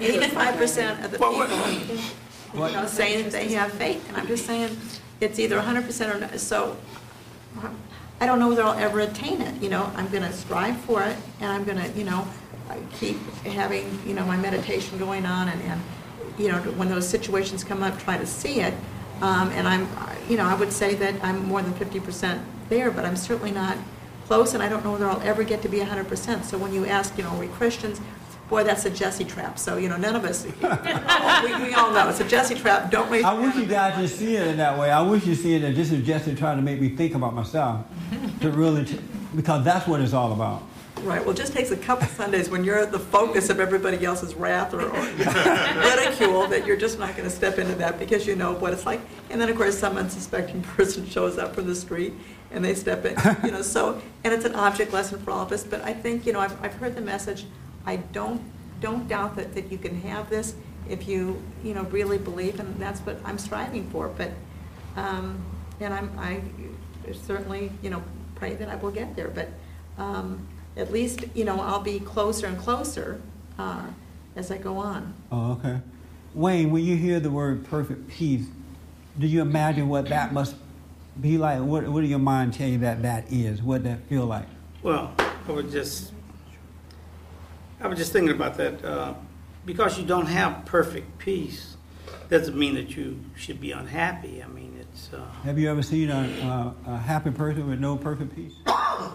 [0.00, 4.46] Eighty-five percent of the people, you know, saying that they have faith, and I'm just
[4.46, 4.76] saying,
[5.20, 6.76] it's either hundred percent or not, so,
[8.20, 11.16] I don't know whether I'll ever attain it, you know, I'm gonna strive for it,
[11.40, 12.26] and I'm gonna, you know,
[12.98, 15.80] keep having, you know, my meditation going on, and, and,
[16.38, 18.74] you know, when those situations come up, try to see it,
[19.22, 19.88] um, and I'm,
[20.28, 23.50] you know, I would say that I'm more than fifty percent there, but I'm certainly
[23.50, 23.76] not
[24.26, 26.72] close, and I don't know whether I'll ever get to be hundred percent, so when
[26.72, 28.00] you ask, you know, are we Christians,
[28.50, 32.08] boy, that's a Jesse trap, so, you know, none of us, we, we all know,
[32.10, 34.76] it's a Jesse trap, don't raise I wish you guys could see it in that
[34.76, 34.90] way.
[34.90, 37.32] I wish you see it that this is just trying to make me think about
[37.32, 37.86] myself,
[38.40, 38.98] to really, t-
[39.36, 40.64] because that's what it's all about.
[41.02, 44.34] Right, well, it just takes a couple Sundays when you're the focus of everybody else's
[44.34, 48.36] wrath or or ridicule that you're just not going to step into that because you
[48.36, 49.00] know what it's like.
[49.30, 52.12] And then, of course, some unsuspecting person shows up from the street
[52.50, 55.52] and they step in, you know, so, and it's an object lesson for all of
[55.52, 55.64] us.
[55.64, 57.46] But I think, you know, I've, I've heard the message.
[57.90, 58.40] I don't,
[58.80, 60.54] don't doubt that, that you can have this
[60.88, 64.06] if you, you know, really believe, and that's what I'm striving for.
[64.06, 64.30] But,
[64.94, 65.42] um,
[65.80, 66.40] and I'm, I
[67.12, 68.00] certainly, you know,
[68.36, 69.26] pray that I will get there.
[69.26, 69.48] But,
[69.98, 73.20] um, at least, you know, I'll be closer and closer
[73.58, 73.86] uh,
[74.36, 75.12] as I go on.
[75.32, 75.80] Oh, okay.
[76.32, 78.46] Wayne, when you hear the word perfect peace,
[79.18, 80.54] do you imagine what that must
[81.20, 81.58] be like?
[81.60, 83.60] What, what do your mind tell you that that is?
[83.60, 84.46] What that feel like?
[84.80, 86.12] Well, I would just,
[87.80, 88.84] I was just thinking about that.
[88.84, 89.14] Uh,
[89.64, 91.76] because you don't have perfect peace,
[92.28, 94.42] doesn't mean that you should be unhappy.
[94.42, 95.10] I mean, it's.
[95.12, 98.52] Uh, Have you ever seen a, a, a happy person with no perfect peace?
[98.66, 99.10] I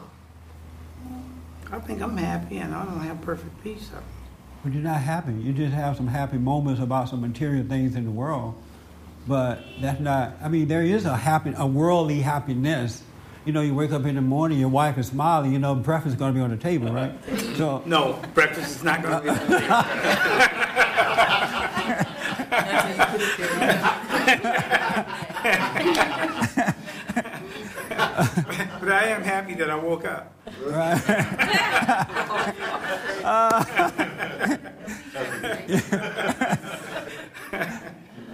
[1.79, 3.89] think I'm happy, and I don't have perfect peace.
[4.63, 5.33] But you're not happy.
[5.33, 8.55] You just have some happy moments about some material things in the world.
[9.27, 13.01] But that's not, I mean, there is a happy, a worldly happiness.
[13.45, 16.13] You know, you wake up in the morning, your wife is smiling, you know, breakfast
[16.13, 17.13] is going to be on the table, right?
[17.55, 19.29] So, No, breakfast is not going to be.
[19.29, 19.65] on the table.
[28.79, 30.31] but I am happy that I woke up.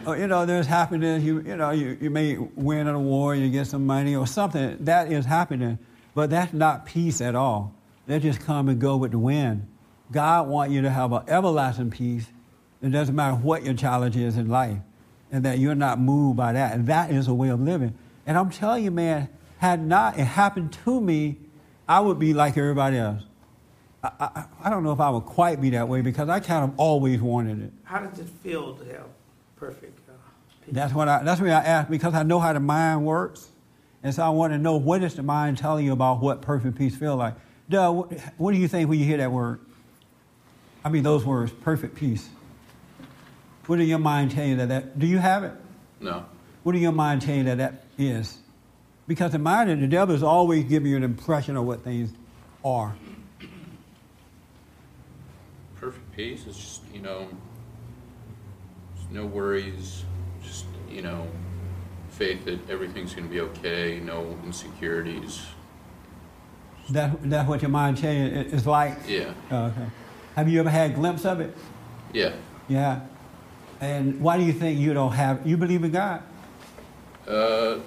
[0.05, 1.23] Oh, you know, there's happiness.
[1.23, 4.77] You, you know, you, you may win an award, you get some money or something.
[4.81, 5.77] That is happiness.
[6.15, 7.73] But that's not peace at all.
[8.07, 9.67] They just come and go with the wind.
[10.11, 12.25] God wants you to have an everlasting peace.
[12.81, 14.79] It doesn't matter what your challenge is in life,
[15.31, 16.73] and that you're not moved by that.
[16.73, 17.93] And that is a way of living.
[18.25, 21.37] And I'm telling you, man, had not it happened to me,
[21.87, 23.21] I would be like everybody else.
[24.03, 26.63] I, I, I don't know if I would quite be that way because I kind
[26.63, 27.71] of always wanted it.
[27.83, 29.05] How does it feel to have
[29.61, 30.13] perfect uh,
[30.65, 30.73] peace?
[30.73, 31.23] That's what I.
[31.23, 33.47] That's what I ask because I know how the mind works,
[34.03, 36.77] and so I want to know what is the mind telling you about what perfect
[36.77, 37.35] peace feel like.
[37.69, 39.59] Doug, what, what do you think when you hear that word?
[40.83, 42.27] I mean, those words, perfect peace.
[43.67, 44.99] What do your mind tell you that that?
[44.99, 45.53] Do you have it?
[45.99, 46.25] No.
[46.63, 48.39] What do your mind tell you that that is?
[49.07, 52.11] Because the mind, the devil is always giving you an impression of what things
[52.65, 52.95] are.
[55.75, 57.50] Perfect peace is just, you know, just
[59.11, 60.03] no worries,
[60.43, 61.27] just, you know,
[62.11, 65.41] faith that everything's going to be okay, no insecurities.
[66.89, 68.97] That, that's what your mind you it's like?
[69.07, 69.33] Yeah.
[69.49, 69.85] Oh, okay.
[70.35, 71.55] Have you ever had a glimpse of it?
[72.13, 72.33] Yeah.
[72.67, 73.01] Yeah.
[73.79, 76.23] And why do you think you don't have, you believe in God?
[77.27, 77.79] Uh,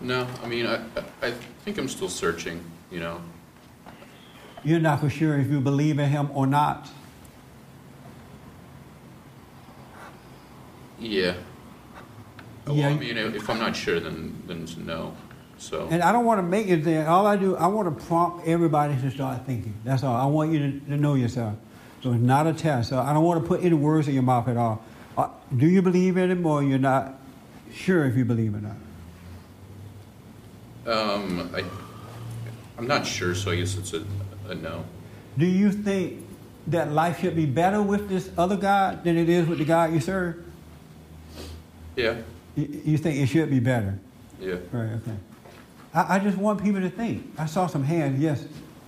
[0.00, 0.76] no, I mean, I,
[1.22, 1.30] I I
[1.64, 3.20] think I'm still searching, you know.
[4.62, 6.88] You're not for sure if you believe in Him or not.
[10.98, 11.34] Yeah.
[12.66, 12.88] Well, Yeah.
[12.88, 15.16] I mean, if I'm not sure, then then it's no.
[15.58, 15.88] So.
[15.90, 17.08] And I don't want to make it there.
[17.08, 19.74] All I do, I want to prompt everybody to start thinking.
[19.84, 20.14] That's all.
[20.14, 21.54] I want you to, to know yourself.
[22.02, 22.90] So it's not a test.
[22.90, 24.84] So I don't want to put any words in your mouth at all.
[25.16, 27.18] Uh, do you believe in Him or you're not
[27.72, 28.76] sure if you believe or not?
[30.86, 31.64] Um, I,
[32.78, 34.04] I'm not sure, so I guess it's a,
[34.48, 34.84] a no.
[35.38, 36.24] Do you think
[36.68, 39.92] that life should be better with this other God than it is with the God
[39.92, 40.44] you serve?
[41.96, 42.16] Yeah,
[42.54, 43.98] You, you think it should be better?
[44.38, 44.56] yeah.
[44.70, 45.16] Right, okay.
[45.94, 47.32] I, I just want people to think.
[47.38, 48.20] I saw some hands.
[48.20, 48.44] Yes.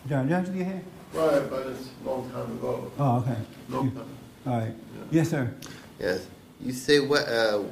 [0.08, 0.84] John, did you see your hand?
[1.14, 2.92] Right, but it's a long time ago.
[2.98, 3.36] Oh, okay.
[3.70, 4.04] Long time.
[4.46, 4.74] All right.
[5.10, 5.54] Yes, sir.
[5.98, 6.26] Yes.
[6.60, 7.26] You say what?
[7.26, 7.62] Uh,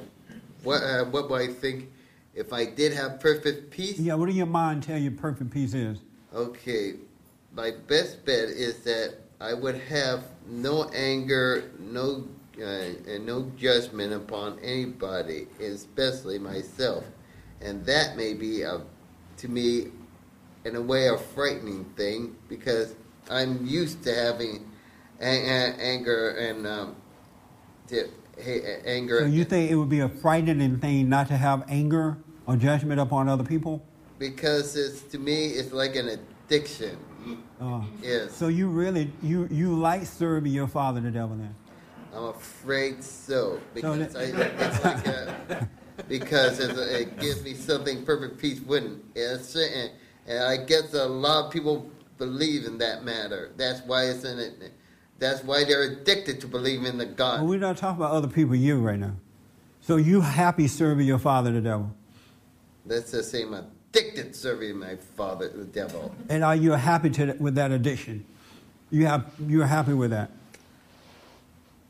[0.63, 0.83] what?
[0.83, 1.91] Uh, what would I think
[2.35, 3.99] if I did have perfect peace?
[3.99, 5.99] Yeah, what do your mind tell you perfect peace is?
[6.35, 6.95] Okay,
[7.53, 12.27] my best bet is that I would have no anger, no
[12.61, 17.05] uh, and no judgment upon anybody, especially myself,
[17.61, 18.81] and that may be a,
[19.39, 19.89] to me,
[20.65, 22.95] in a way, a frightening thing because
[23.31, 24.69] I'm used to having
[25.21, 26.97] anger and um,
[27.89, 29.21] to, hey, anger.
[29.21, 33.01] So you think it would be a frightening thing not to have anger or judgment
[33.01, 33.83] upon other people?
[34.19, 36.97] because it's to me it's like an addiction.
[37.61, 41.55] Uh, Yes, so you really you you like serving your father, the devil, then?
[42.17, 45.69] I'm afraid so because I, it's like a,
[46.09, 49.05] because it's a, it gives me something perfect peace wouldn't.
[49.15, 49.91] It's, and,
[50.27, 53.53] and I guess a lot of people believe in that matter.
[53.59, 54.73] That's why it's in it.
[55.19, 57.41] That's why they're addicted to believing in the God.
[57.41, 58.55] Well, we're not talking about other people.
[58.55, 59.17] You right now.
[59.83, 61.95] So you happy serving your father, the devil,
[62.87, 66.15] That's the same addicted serving my father, the devil.
[66.29, 68.25] and are you happy to, with that addiction?
[68.91, 70.31] You have you're happy with that?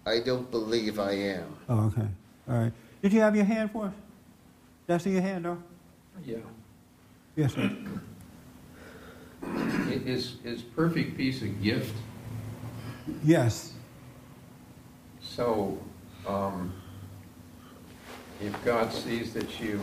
[0.07, 1.57] I don't believe I am.
[1.69, 2.07] Oh, okay.
[2.49, 2.73] All right.
[3.03, 3.95] Did you have your hand for us?
[4.87, 5.61] That's in your hand, though.
[6.25, 6.37] Yeah.
[7.35, 7.71] Yes, sir.
[9.43, 11.95] I- Is, is perfect peace a gift?
[13.25, 13.73] Yes.
[15.21, 15.79] So,
[16.27, 16.73] um,
[18.41, 19.81] if God sees that you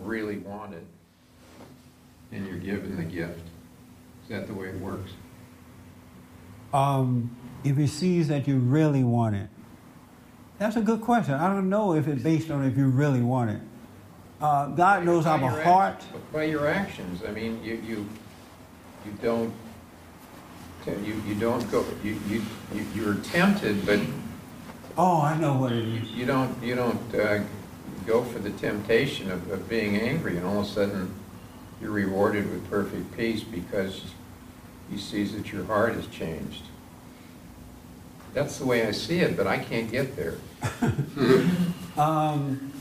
[0.00, 0.84] really want it,
[2.32, 3.40] and you're given the gift,
[4.24, 5.12] is that the way it works?
[6.72, 9.48] Um, if he sees that you really want it,
[10.58, 11.34] that's a good question.
[11.34, 13.60] I don't know if it's based on if you really want it.
[14.40, 15.94] Uh, God knows By our your heart.
[15.96, 18.08] actions- By your actions, I mean, you, you,
[19.06, 19.52] you don't,
[20.86, 22.42] you, you don't go, you, you,
[22.74, 24.00] you- you're tempted, but
[24.98, 26.10] Oh, I know what it is.
[26.10, 27.42] you don't, you don't, uh,
[28.06, 31.14] go for the temptation of, of being angry, and all of a sudden,
[31.80, 34.02] you're rewarded with perfect peace because
[34.90, 36.62] he sees that your heart has changed.
[38.34, 40.34] That's the way I see it, but I can't get there.
[41.94, 42.72] Um,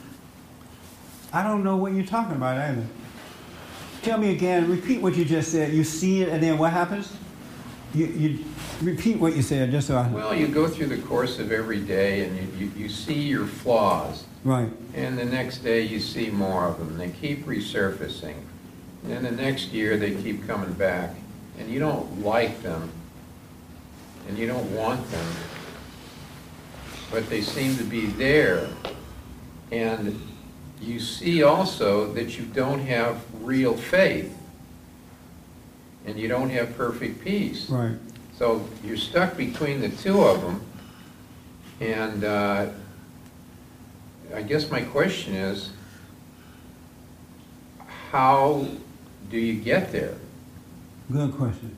[1.34, 2.86] I don't know what you're talking about either.
[4.04, 4.71] Tell me again.
[4.71, 5.73] Repeat what you just said.
[5.73, 7.13] You see it, and then what happens?
[7.94, 8.46] You, you
[8.82, 10.08] repeat what you said, just so I.
[10.08, 13.46] Well, you go through the course of every day, and you, you, you see your
[13.46, 14.71] flaws, Right.
[14.96, 16.98] And the next day, you see more of them.
[16.98, 18.36] They keep resurfacing.
[19.04, 21.15] And then the next year, they keep coming back.
[21.60, 22.92] And you don't like them.
[24.28, 25.28] And you don't want them.
[27.12, 28.67] But they seem to be there.
[29.72, 30.22] And
[30.82, 34.38] you see also that you don't have real faith.
[36.06, 37.69] And you don't have perfect peace.
[37.69, 37.96] Right.
[38.38, 40.62] So you're stuck between the two of them.
[41.80, 42.69] And uh,
[44.34, 45.72] I guess my question is,
[48.12, 48.65] how
[49.30, 50.15] do you get there?
[51.12, 51.76] Good question.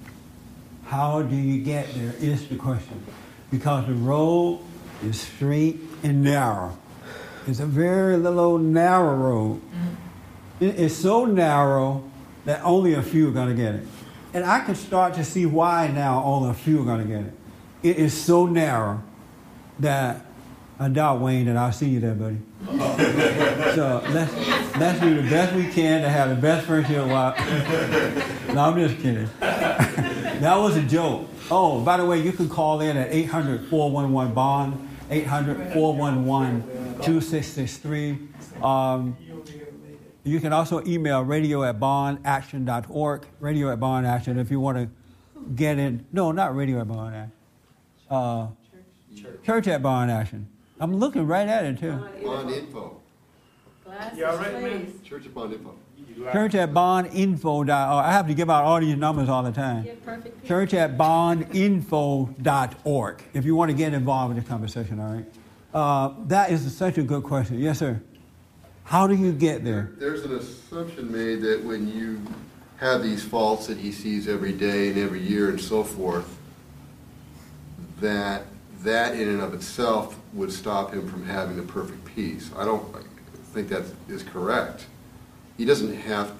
[0.86, 3.04] How do you get there is the question.
[3.52, 4.60] Because the road
[5.04, 6.78] is straight and narrow.
[7.48, 9.62] It's a very little narrow road.
[9.62, 10.64] Mm-hmm.
[10.64, 12.04] It is so narrow
[12.46, 13.88] that only a few are going to get it.
[14.34, 17.26] And I can start to see why now only a few are going to get
[17.26, 17.34] it.
[17.84, 19.04] It is so narrow
[19.80, 20.26] that
[20.80, 22.40] I doubt, Wayne, that I'll see you there, buddy.
[23.76, 24.34] so let's,
[24.78, 27.06] let's do the best we can to have the best friendship.
[27.08, 27.36] While...
[28.54, 29.30] no, I'm just kidding.
[30.44, 31.28] that was a joke.
[31.50, 36.62] Oh, by the way, you can call in at 800 411 Bond, 800 411
[37.02, 38.20] 2663.
[38.62, 39.16] Um,
[40.26, 44.90] you can also email radio at bondaction.org, radio at bondaction, if you want to
[45.56, 46.06] get in.
[46.12, 47.32] No, not radio at bond action.
[48.10, 48.48] Uh,
[49.16, 49.44] church.
[49.46, 50.48] church at bond action.
[50.80, 51.94] I'm looking right at it, too.
[52.24, 53.02] Bond info.
[53.86, 54.86] Glasses, You all right, man?
[54.86, 55.08] please.
[55.08, 55.76] Church of Bond info.
[56.32, 57.70] Church at bondinfo.org.
[57.70, 59.86] I have to give out all these numbers all the time.
[59.86, 60.46] Yeah, perfect.
[60.46, 65.26] Church at bondinfo.org if you want to get involved in the conversation, all right?
[65.74, 67.60] Uh, that is such a good question.
[67.60, 68.02] Yes, sir.
[68.84, 69.92] How do you get there?
[69.98, 72.22] There's an assumption made that when you
[72.78, 76.38] have these faults that he sees every day and every year and so forth,
[78.02, 78.44] that
[78.82, 82.50] that in and of itself would stop him from having the perfect peace.
[82.58, 82.86] I don't
[83.54, 84.88] think that is correct.
[85.58, 86.34] He doesn't have,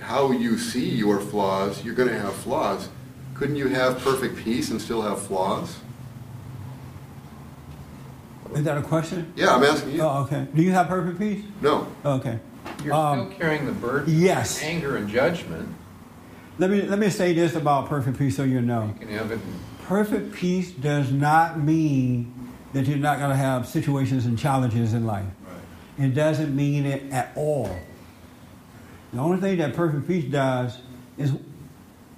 [0.00, 2.88] how you see your flaws, you're going to have flaws.
[3.34, 5.78] Couldn't you have perfect peace and still have flaws?
[8.54, 9.32] Is that a question?
[9.36, 10.02] Yeah, I'm asking you.
[10.02, 10.46] Oh, okay.
[10.54, 11.44] Do you have perfect peace?
[11.62, 11.86] No.
[12.04, 12.38] Okay.
[12.84, 14.58] You're Um, still carrying the burden yes.
[14.58, 15.68] of anger and judgment.
[16.58, 18.92] Let me let me say this about perfect peace so you know.
[19.00, 19.38] You can have it
[19.86, 22.32] Perfect peace does not mean
[22.74, 25.24] that you're not going to have situations and challenges in life.
[25.98, 26.06] Right.
[26.06, 27.70] It doesn't mean it at all.
[29.12, 30.78] The only thing that perfect peace does
[31.18, 31.32] is,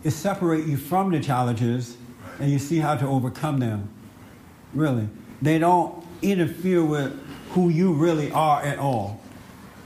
[0.02, 1.96] is separate you from the challenges
[2.38, 3.88] and you see how to overcome them.
[4.74, 5.08] Really.
[5.40, 7.18] They don't interfere with
[7.50, 9.20] who you really are at all.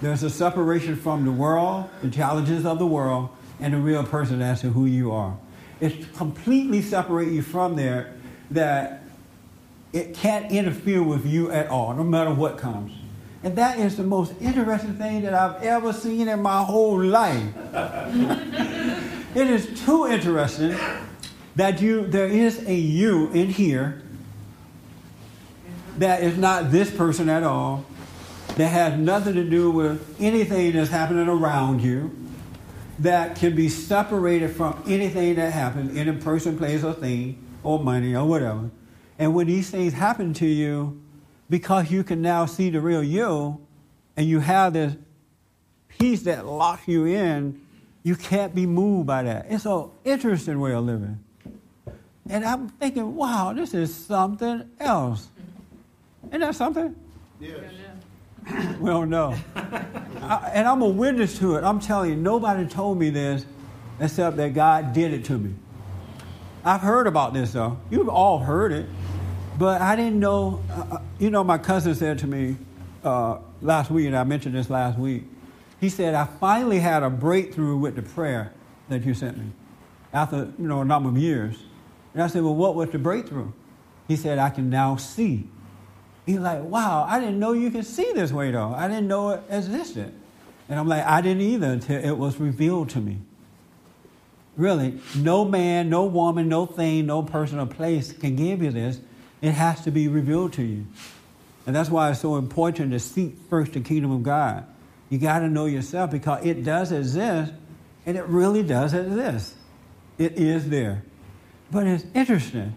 [0.02, 3.30] There's a separation from the world, the challenges of the world,
[3.60, 5.36] and the real person as to who you are.
[5.80, 8.14] It completely separate you from there
[8.50, 9.02] that
[9.92, 12.92] it can't interfere with you at all, no matter what comes.
[13.46, 17.44] And that is the most interesting thing that I've ever seen in my whole life.
[19.36, 20.76] it is too interesting
[21.54, 24.02] that you there is a you in here
[25.98, 27.84] that is not this person at all,
[28.56, 32.10] that has nothing to do with anything that's happening around you,
[32.98, 37.78] that can be separated from anything that happens in a person, place, or thing, or
[37.78, 38.72] money, or whatever.
[39.20, 41.00] And when these things happen to you,
[41.48, 43.60] because you can now see the real you,
[44.16, 44.96] and you have this
[45.88, 47.60] peace that locks you in,
[48.02, 49.46] you can't be moved by that.
[49.48, 51.18] It's an interesting way of living.
[52.28, 55.28] And I'm thinking, wow, this is something else.
[56.28, 56.94] Isn't that something?
[57.40, 57.62] Yes.
[58.80, 59.34] We don't know.
[59.56, 61.64] I, and I'm a witness to it.
[61.64, 63.44] I'm telling you, nobody told me this
[63.98, 65.54] except that God did it to me.
[66.64, 67.78] I've heard about this though.
[67.90, 68.86] You've all heard it,
[69.58, 70.62] but I didn't know.
[70.70, 72.56] Uh, you know, my cousin said to me
[73.04, 75.24] uh, last week, and I mentioned this last week.
[75.80, 78.52] He said, "I finally had a breakthrough with the prayer
[78.88, 79.52] that you sent me
[80.12, 81.56] after you know a number of years."
[82.14, 83.52] And I said, "Well, what was the breakthrough?"
[84.08, 85.48] He said, "I can now see."
[86.26, 88.74] He's like, wow, I didn't know you could see this way though.
[88.76, 90.12] I didn't know it existed.
[90.68, 93.18] And I'm like, I didn't either until it was revealed to me.
[94.56, 98.98] Really, no man, no woman, no thing, no person or place can give you this.
[99.46, 100.86] It has to be revealed to you.
[101.68, 104.66] And that's why it's so important to seek first the kingdom of God.
[105.08, 107.52] You got to know yourself because it does exist,
[108.06, 109.54] and it really does exist.
[110.18, 111.04] It is there.
[111.70, 112.74] But it's interesting.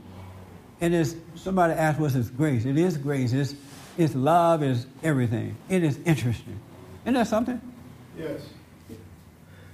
[0.80, 2.66] And it's, somebody asked, what's this grace?
[2.66, 3.34] It is grace.
[3.34, 3.56] It's,
[3.98, 5.56] it's love, it's everything.
[5.70, 6.60] It is interesting.
[7.04, 7.60] Isn't that something?
[8.16, 8.42] Yes.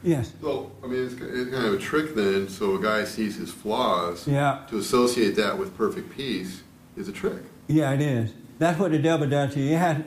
[0.02, 0.32] Yes.
[0.40, 3.52] So, I mean, it's, it's kind of a trick then, so a guy sees his
[3.52, 4.26] flaws.
[4.26, 4.66] Yeah.
[4.70, 6.62] To associate that with perfect peace
[6.96, 7.44] is a trick.
[7.68, 8.32] Yeah, it is.
[8.60, 10.04] That's what the devil does to you.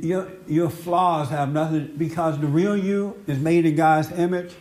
[0.00, 4.54] Your, your flaws have nothing, because the real you is made in God's image.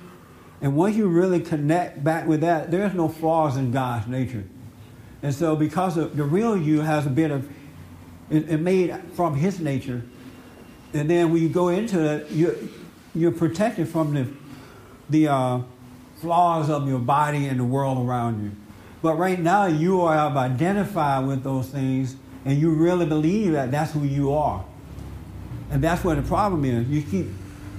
[0.61, 4.43] And once you really connect back with that, there's no flaws in God's nature.
[5.23, 7.47] And so, because of the real you has a bit of
[8.29, 10.03] it, it made from His nature,
[10.93, 12.55] and then when you go into it, you're,
[13.13, 14.27] you're protected from the
[15.09, 15.59] the uh,
[16.21, 18.51] flaws of your body and the world around you.
[19.01, 23.93] But right now, you are identified with those things, and you really believe that that's
[23.93, 24.63] who you are.
[25.71, 26.87] And that's where the problem is.
[26.87, 27.27] You keep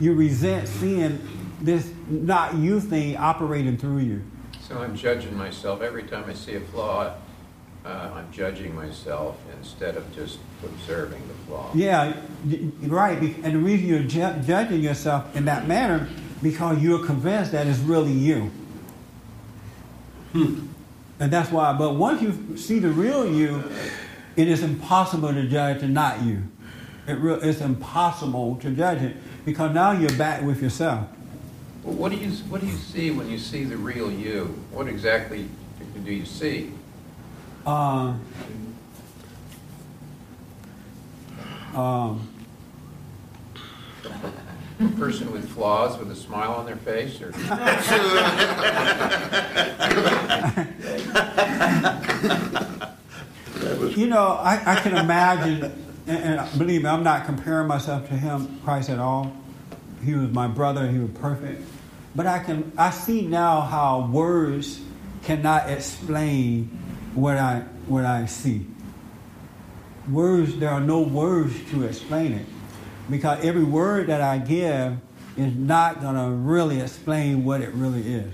[0.01, 1.21] you resent seeing
[1.61, 4.23] this not you thing operating through you.
[4.69, 7.13] So I'm judging myself every time I see a flaw
[7.85, 11.71] uh, I'm judging myself instead of just observing the flaw.
[11.75, 13.19] Yeah, y- y- right.
[13.21, 16.09] And the reason you're ju- judging yourself in that manner
[16.43, 18.51] because you're convinced that it's really you.
[21.23, 21.73] And that's why.
[21.73, 23.63] But once you see the real you,
[24.35, 26.43] it is impossible to judge the not you.
[27.07, 31.07] It re- it's impossible to judge it because now you're back with yourself.
[31.85, 34.47] Well, what do you, what do you see when you see the real you?
[34.73, 35.49] What exactly
[36.05, 36.73] do you see?
[37.65, 38.15] Uh,
[41.73, 42.32] um, A
[44.91, 47.33] person with flaws with a smile on their face, or?
[53.97, 55.65] You know, I, I can imagine,
[56.07, 59.37] and, and believe me, I'm not comparing myself to him, Christ at all.
[60.05, 61.63] He was my brother, he was perfect.
[62.15, 64.81] But I can I see now how words
[65.23, 66.67] cannot explain
[67.15, 68.67] what I what I see.
[70.11, 72.47] Words, there are no words to explain it.
[73.13, 74.97] Because every word that I give
[75.37, 78.33] is not gonna really explain what it really is.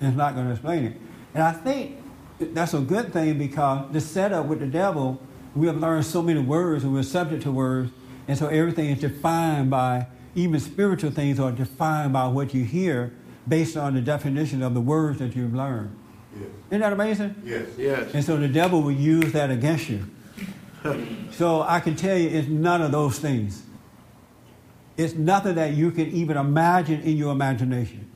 [0.00, 0.96] It's not gonna explain it.
[1.34, 1.96] And I think
[2.38, 5.20] that's a good thing because the setup with the devil,
[5.56, 7.90] we have learned so many words and we're subject to words,
[8.28, 10.06] and so everything is defined by
[10.36, 13.12] even spiritual things are defined by what you hear
[13.48, 15.90] based on the definition of the words that you've learned.
[16.38, 16.48] Yes.
[16.70, 17.34] Isn't that amazing?
[17.44, 17.66] Yes.
[17.76, 18.14] Yes.
[18.14, 20.06] And so the devil will use that against you.
[21.32, 23.62] so I can tell you it's none of those things.
[24.96, 28.10] It's nothing that you can even imagine in your imagination.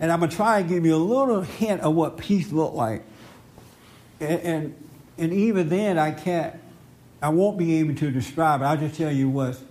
[0.00, 2.74] And I'm going to try and give you a little hint of what peace looked
[2.74, 3.04] like.
[4.20, 4.88] And, and,
[5.18, 6.56] and even then, I can't,
[7.20, 8.64] I won't be able to describe it.
[8.64, 9.62] I'll just tell you what's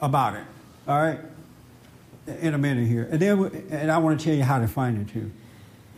[0.00, 0.44] about it.
[0.86, 1.20] All right?
[2.40, 3.08] In a minute here.
[3.10, 5.30] And then, and I want to tell you how to find it too.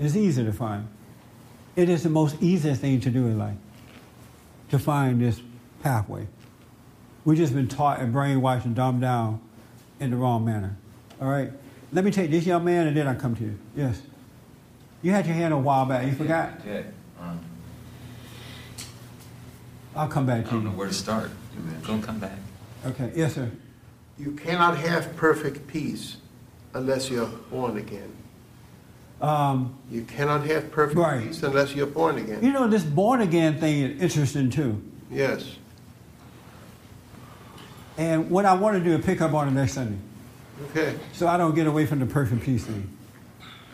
[0.01, 0.89] It's easy to find.
[1.77, 3.57] It is the most easiest thing to do in life,
[4.71, 5.41] to find this
[5.83, 6.27] pathway.
[7.25, 9.41] We've just been taught and brainwashed and dumbed down
[10.01, 10.77] in the wrong manner.
[11.21, 11.51] All right?
[11.93, 13.59] Let me take this young man and then I come to you.
[13.75, 14.01] Yes.
[15.03, 16.07] You had your hand a while back.
[16.07, 16.61] You forgot?
[16.67, 16.83] Yeah.
[17.21, 17.41] Um,
[19.95, 20.47] I'll come back to you.
[20.47, 21.31] I to don't know where to start.
[21.87, 22.39] Don't come back.
[22.85, 23.13] Okay.
[23.15, 23.51] Yes, sir.
[24.19, 26.17] You cannot have perfect peace
[26.75, 28.13] unless you're born again.
[29.21, 31.27] Um, You cannot have perfect Right.
[31.27, 32.43] peace unless you're born again.
[32.43, 34.81] you know, this born again thing is interesting too.
[35.11, 35.57] Yes.
[37.99, 39.97] And what I want to do is pick up on it next Sunday.
[40.71, 40.95] Okay.
[41.13, 42.91] So I don't get away from the perfect peace thing.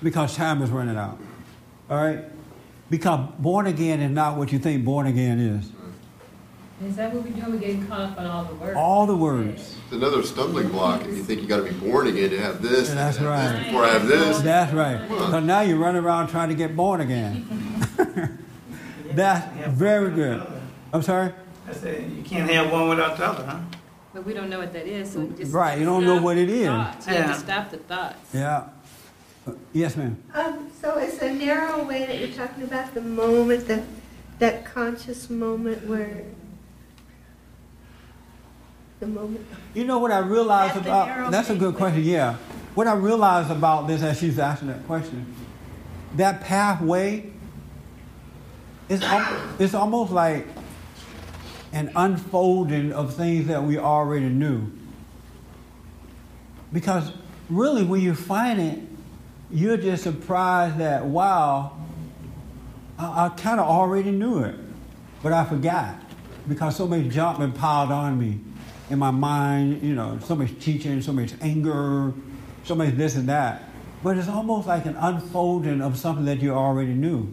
[0.03, 1.19] Because time is running out.
[1.91, 2.25] All right?
[2.91, 5.69] Because born again is not what you think born again is.
[6.87, 7.53] Is that what we're doing?
[7.53, 8.77] We're getting caught up on all the words.
[8.77, 9.77] All the words.
[9.85, 12.61] It's another stumbling block if you think you got to be born again to have
[12.61, 12.89] this.
[12.91, 13.53] and That's have right.
[13.57, 14.41] this Before I have this.
[14.41, 15.09] That's right.
[15.09, 17.47] Because now you run around trying to get born again.
[19.13, 20.45] That's very good.
[20.93, 21.33] I'm sorry?
[21.69, 23.61] I said, you can't have one without the other, huh?
[24.15, 25.53] But we don't know what that is, so we just.
[25.53, 26.67] Right, you don't know what it is.
[26.67, 27.07] the thoughts.
[27.07, 27.33] You have Yeah.
[27.35, 28.35] to stop the thoughts.
[28.35, 28.65] Yeah.
[29.47, 30.23] Uh, Yes, ma'am.
[30.35, 33.85] Um, so it's a narrow way that you're talking about the moment, that
[34.39, 36.25] that conscious moment where
[39.03, 39.45] the moment.
[39.75, 42.37] You know what I realized That's about that's a good question, yeah.
[42.75, 45.27] What I realized about this as she's asking that question,
[46.17, 47.31] that pathway
[48.89, 50.47] is al- it's almost like
[51.73, 54.71] an unfolding of things that we already knew.
[56.73, 57.13] Because
[57.51, 58.79] really when you find it,
[59.51, 61.77] you're just surprised that wow,
[62.99, 64.55] I, I kind of already knew it,
[65.25, 65.97] but I forgot
[66.49, 68.41] because so many junk been piled on me
[68.91, 69.83] in my mind.
[69.83, 72.13] You know, so much teaching, so much anger,
[72.65, 73.65] so much this and that.
[74.03, 77.33] But it's almost like an unfolding of something that you already knew.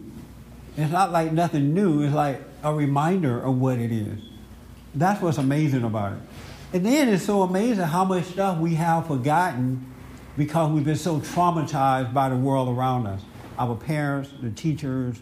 [0.76, 2.02] It's not like nothing new.
[2.02, 4.20] It's like a reminder of what it is.
[4.94, 6.18] That's what's amazing about it.
[6.72, 9.92] And then it's so amazing how much stuff we have forgotten
[10.36, 13.20] because we've been so traumatized by the world around us.
[13.58, 15.20] Our parents, the teachers,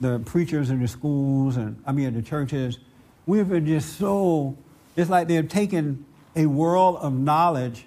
[0.00, 2.78] the preachers in the schools, and I mean the churches.
[3.26, 4.56] We've been just so,
[4.96, 7.84] it's like they've taken a world of knowledge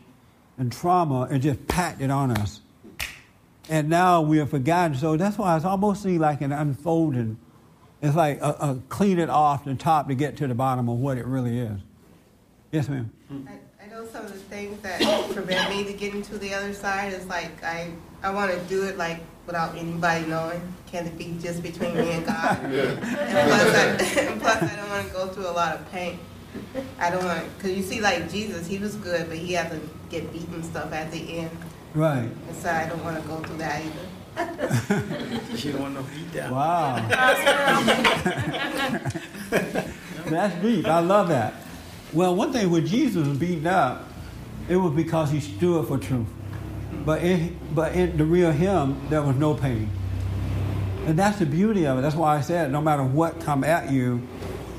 [0.58, 2.62] and trauma and just packed it on us.
[3.70, 4.98] And now we have forgotten.
[4.98, 7.38] So that's why it's almost seems like an unfolding.
[8.02, 10.98] It's like a, a clean it off the top to get to the bottom of
[10.98, 11.80] what it really is.
[12.72, 13.12] Yes, ma'am.
[13.30, 15.02] I, I know some of the things that
[15.34, 17.92] prevent me to getting to the other side is like I
[18.24, 20.62] I want to do it like without anybody knowing.
[20.88, 22.60] Can it be just between me and God?
[22.64, 26.20] And plus, I, and plus, I don't want to go through a lot of pain.
[27.00, 29.80] I don't want because you see, like Jesus, he was good, but he had to
[30.10, 31.52] get beaten stuff at the end.
[31.94, 32.30] Right.
[32.48, 34.06] And so I don't want to go through that either.
[35.56, 36.52] You don't want no beat down.
[36.52, 36.96] Wow.
[40.30, 40.86] That's deep.
[40.88, 41.54] I love that.
[42.14, 44.08] Well, one thing when Jesus was beaten up,
[44.70, 46.28] it was because he stood for truth.
[47.06, 49.90] But in, but in the real him, there was no pain.
[51.06, 52.02] And that's the beauty of it.
[52.02, 54.22] That's why I said no matter what come at you,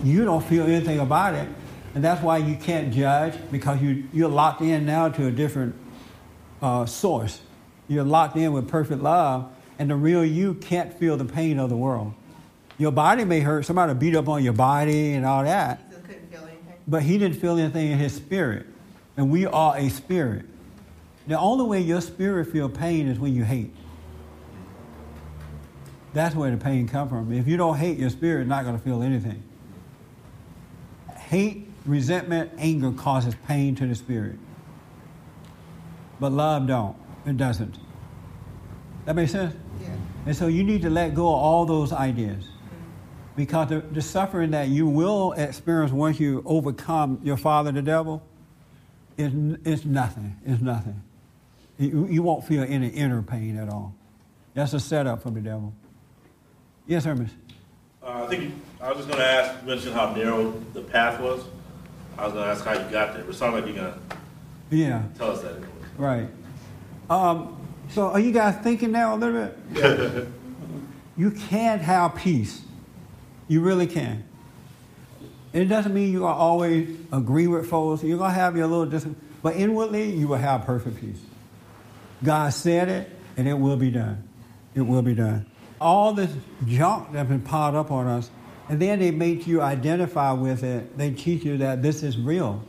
[0.03, 1.49] you don't feel anything about it.
[1.95, 5.75] And that's why you can't judge because you, you're locked in now to a different
[6.63, 7.41] uh, source.
[7.89, 11.69] You're locked in with perfect love, and the real you can't feel the pain of
[11.69, 12.15] the world.
[12.79, 13.67] Your body may hurt.
[13.67, 15.91] Somebody beat up on your body and all that.
[15.91, 16.75] Jesus couldn't feel anything.
[16.87, 18.67] But he didn't feel anything in his spirit.
[19.17, 20.47] And we are a spirit.
[21.27, 23.75] The only way your spirit feel pain is when you hate.
[26.13, 27.33] That's where the pain comes from.
[27.33, 29.43] If you don't hate, your spirit is not going to feel anything.
[31.31, 34.37] Hate, resentment, anger causes pain to the spirit.
[36.19, 36.97] But love don't.
[37.25, 37.79] It doesn't.
[39.05, 39.55] That makes sense?
[39.81, 39.91] Yeah.
[40.27, 42.49] And so you need to let go of all those ideas.
[43.37, 48.25] Because the, the suffering that you will experience once you overcome your father, the devil,
[49.17, 49.33] is,
[49.65, 50.37] is nothing.
[50.45, 51.01] It's nothing.
[51.79, 53.95] You, you won't feel any inner pain at all.
[54.55, 55.73] That's a setup for the devil.
[56.89, 57.31] Yes, Hermes.
[58.03, 58.53] Uh, I think you,
[58.83, 61.43] I was just going to ask, you mentioned how narrow the path was.
[62.17, 63.93] I was going to ask how you got there, but it sounds like you're going
[63.93, 63.99] to
[64.71, 65.69] Yeah, tell us that anyway.
[65.99, 66.29] right.
[67.11, 67.57] Um,
[67.91, 70.29] so are you guys thinking now a little bit?
[71.17, 72.63] you can't have peace.
[73.49, 74.25] You really can.
[75.53, 78.03] It doesn't mean you're going to always agree with folks.
[78.05, 79.07] You're going to have your little dis-
[79.43, 81.21] but inwardly, you will have perfect peace.
[82.23, 84.27] God said it, and it will be done.
[84.75, 85.47] It will be done.
[85.81, 86.31] All this
[86.67, 88.31] junk that's been piled up on us,
[88.71, 90.97] and then they make you identify with it.
[90.97, 92.63] They teach you that this is real.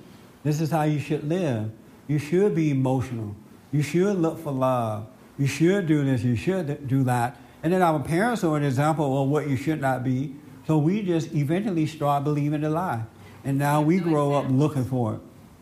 [0.43, 1.70] This is how you should live.
[2.08, 3.36] You should be emotional.
[3.72, 5.06] You should look for love.
[5.38, 6.24] You should do this.
[6.24, 7.39] You should do that.
[7.62, 10.34] And then our parents are an example of what you should not be.
[10.66, 13.04] So we just eventually start believing the lie.
[13.43, 15.20] And now we grow up looking for it.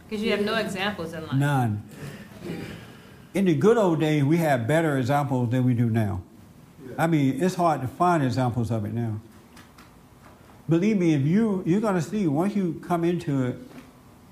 [0.08, 1.34] Because you have no examples in life.
[1.34, 1.84] None.
[3.34, 6.22] In the good old days, we had better examples than we do now.
[6.98, 9.20] I mean, it's hard to find examples of it now.
[10.70, 13.58] Believe me, if you you're gonna see once you come into it,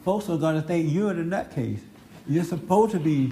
[0.06, 1.80] folks are gonna think you're the nutcase.
[2.28, 3.32] You're supposed to be,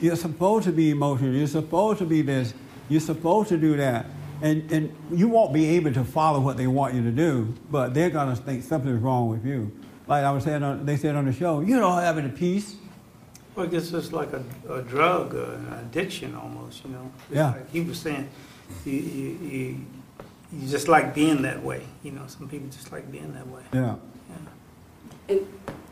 [0.00, 1.32] you're supposed to be emotional.
[1.32, 2.52] You're supposed to be this.
[2.88, 4.06] You're supposed to do that,
[4.42, 7.54] and and you won't be able to follow what they want you to do.
[7.70, 9.70] But they're gonna think something's wrong with you.
[10.08, 12.74] Like I was saying, on, they said on the show, you don't have any peace.
[13.54, 17.10] Well, I guess it's like a, a drug, uh, an addiction almost, you know?
[17.28, 17.50] It's Yeah.
[17.52, 18.28] like he was saying,
[18.84, 19.80] you, you, you,
[20.52, 22.26] you just like being that way, you know?
[22.26, 23.62] Some people just like being that way.
[23.72, 23.96] Yeah.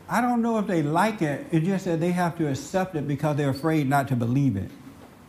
[0.09, 1.47] I don't know if they like it.
[1.51, 4.69] It's just that they have to accept it because they're afraid not to believe it.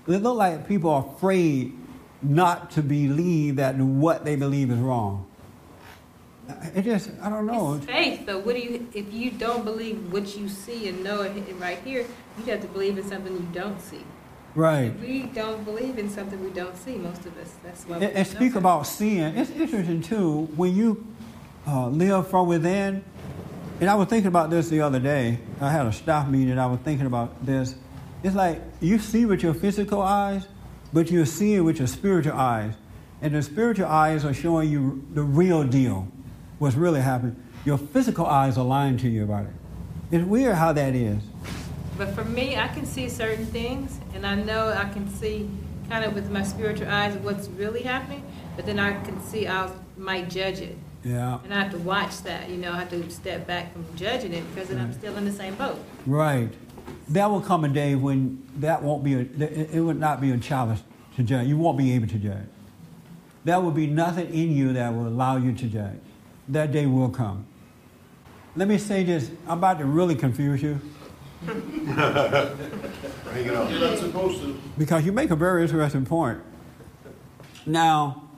[0.09, 1.77] It look like people are afraid
[2.23, 5.27] not to believe that what they believe is wrong.
[6.75, 7.75] It just, I don't know.
[7.75, 8.41] It's faith, though.
[8.41, 12.05] What do you, if you don't believe what you see and know it right here,
[12.39, 14.05] you have to believe in something you don't see.
[14.55, 14.99] Right.
[15.01, 17.55] We don't believe in something we don't see, most of us.
[17.63, 19.37] That's what And, and speak about seeing.
[19.37, 21.07] It's interesting too when you
[21.67, 23.05] uh, live from within.
[23.81, 25.39] And I was thinking about this the other day.
[25.61, 26.51] I had a staff meeting.
[26.51, 27.75] and I was thinking about this.
[28.23, 30.47] It's like you see with your physical eyes,
[30.93, 32.75] but you're seeing with your spiritual eyes,
[33.23, 36.09] and the spiritual eyes are showing you the real deal,
[36.59, 37.43] what's really happening.
[37.65, 39.53] Your physical eyes are lying to you about it.
[40.11, 41.23] It's weird how that is.
[42.01, 45.51] But for me, I can see certain things, and I know I can see
[45.91, 48.25] kind of with my spiritual eyes what's really happening.
[48.57, 51.41] But then I can see I might judge it, Yeah.
[51.45, 52.49] and I have to watch that.
[52.49, 55.27] You know, I have to step back from judging it because then I'm still in
[55.27, 55.79] the same boat.
[56.07, 56.49] Right.
[57.07, 60.31] There will come a day when that won't be a, it it would not be
[60.31, 60.81] a challenge
[61.17, 61.49] to judge.
[61.49, 62.49] You won't be able to judge.
[63.45, 66.01] There will be nothing in you that will allow you to judge.
[66.49, 67.45] That day will come.
[68.57, 69.31] Let me say this.
[69.47, 70.81] I'm about to really confuse you
[71.47, 72.49] You're not
[73.99, 74.61] supposed to.
[74.77, 76.41] because you make a very interesting point.
[77.67, 78.29] Now,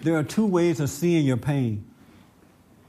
[0.00, 1.84] there are two ways of seeing your pain.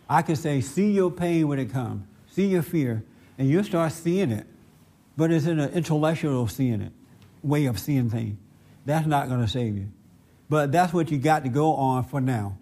[0.10, 3.04] I can say, see your pain when it comes, see your fear,
[3.38, 4.46] and you start seeing it.
[5.16, 6.92] But it's in an intellectual seeing it,
[7.42, 8.38] way of seeing things.
[8.86, 9.92] That's not going to save you.
[10.50, 12.58] But that's what you got to go on for now.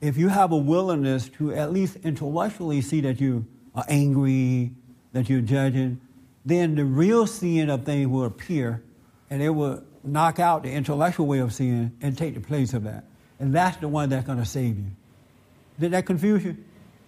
[0.00, 4.72] If you have a willingness to at least intellectually see that you are angry,
[5.14, 6.00] that you're judging,
[6.44, 8.82] then the real seeing of things will appear
[9.30, 12.84] and it will knock out the intellectual way of seeing and take the place of
[12.84, 13.04] that.
[13.40, 14.90] And that's the one that's going to save you.
[15.80, 16.56] Did that confuse you?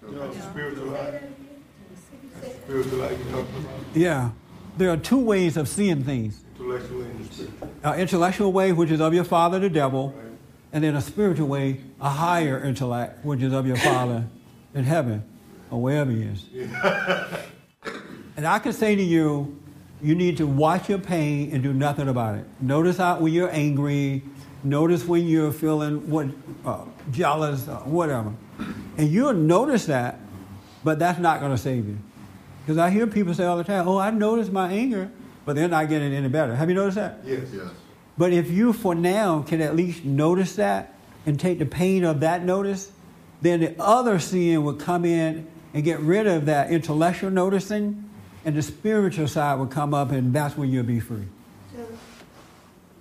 [0.00, 1.20] Spiritual eye.
[2.64, 3.80] Spiritual you talking about?
[3.94, 4.30] Yeah.
[4.76, 6.42] There are two ways of seeing things.
[6.58, 10.14] Intellectually and An intellectual way, which is of your father, the devil,
[10.72, 14.26] and then a spiritual way, a higher intellect, which is of your father
[14.74, 15.24] in heaven,
[15.70, 16.44] or wherever he is.
[18.36, 19.58] And I can say to you,
[20.02, 22.44] you need to watch your pain and do nothing about it.
[22.60, 24.22] Notice how when you're angry,
[24.62, 26.28] notice when you're feeling what
[26.64, 28.32] uh, jealous, uh, whatever,
[28.98, 30.20] and you'll notice that,
[30.84, 31.98] but that's not going to save you.
[32.62, 35.10] Because I hear people say all the time, "Oh, I noticed my anger,"
[35.44, 36.54] but they're not getting any better.
[36.54, 37.20] Have you noticed that?
[37.24, 37.48] Yes.
[37.52, 37.68] Yes.
[38.18, 40.94] But if you, for now, can at least notice that
[41.26, 42.90] and take the pain of that notice,
[43.42, 48.05] then the other sin will come in and get rid of that intellectual noticing,
[48.46, 51.26] and the spiritual side will come up, and that's when you'll be free.
[51.74, 51.84] So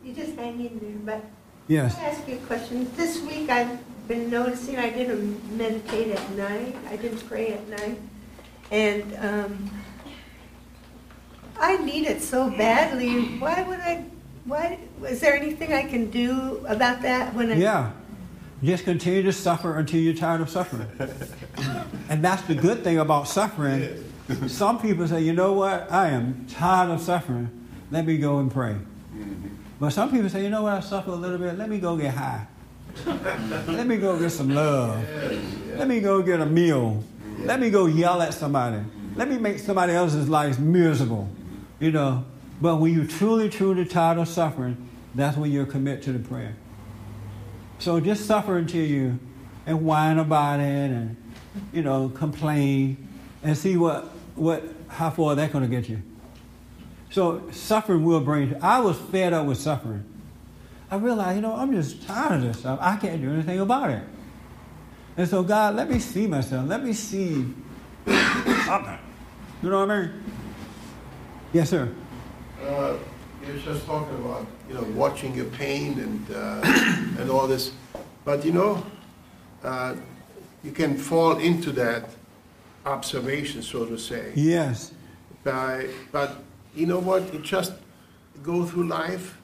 [0.03, 1.17] you just hang in there.
[1.17, 1.25] But
[1.67, 1.95] Yes.
[1.95, 2.91] Can I ask you a question?
[2.95, 6.75] This week I've been noticing I didn't meditate at night.
[6.89, 7.99] I didn't pray at night.
[8.71, 9.71] And um,
[11.59, 13.37] I need it so badly.
[13.37, 14.05] Why would I?
[14.45, 14.79] Why?
[15.07, 17.55] Is there anything I can do about that when I?
[17.55, 17.91] Yeah.
[18.63, 20.87] Just continue to suffer until you're tired of suffering.
[22.09, 24.03] and that's the good thing about suffering.
[24.47, 25.91] Some people say, you know what?
[25.91, 27.67] I am tired of suffering.
[27.91, 28.73] Let me go and pray.
[28.73, 29.47] Mm-hmm.
[29.79, 30.73] But some people say, you know what?
[30.73, 31.57] I suffer a little bit.
[31.57, 32.47] Let me go get high.
[33.05, 35.05] Let me go get some love.
[35.75, 37.03] Let me go get a meal.
[37.39, 38.81] Let me go yell at somebody.
[39.15, 41.29] Let me make somebody else's life miserable.
[41.79, 42.25] You know.
[42.61, 46.55] But when you're truly, truly tired of suffering, that's when you commit to the prayer.
[47.79, 49.19] So just suffer until you
[49.65, 51.17] and whine about it and
[51.73, 53.07] you know complain
[53.43, 56.01] and see what what how far that's going to get you.
[57.09, 58.61] So suffering will bring.
[58.61, 60.03] I was fed up with suffering.
[60.91, 62.79] I realized, you know, I'm just tired of this stuff.
[62.81, 64.03] I can't do anything about it.
[65.17, 66.67] And so God, let me see myself.
[66.67, 67.45] Let me see
[68.05, 68.99] something.
[69.63, 70.23] You know what I mean?
[71.53, 71.89] Yes, sir.
[72.61, 72.97] Uh,
[73.45, 77.71] You're just talking about, you know, watching your pain and, uh, and all this.
[78.25, 78.85] But, you know,
[79.63, 79.95] uh,
[80.63, 82.09] you can fall into that
[82.85, 84.31] observation, so to say.
[84.35, 84.91] Yes.
[85.43, 86.37] By, but
[86.75, 87.33] you know what?
[87.33, 87.73] You just
[88.43, 89.37] go through life.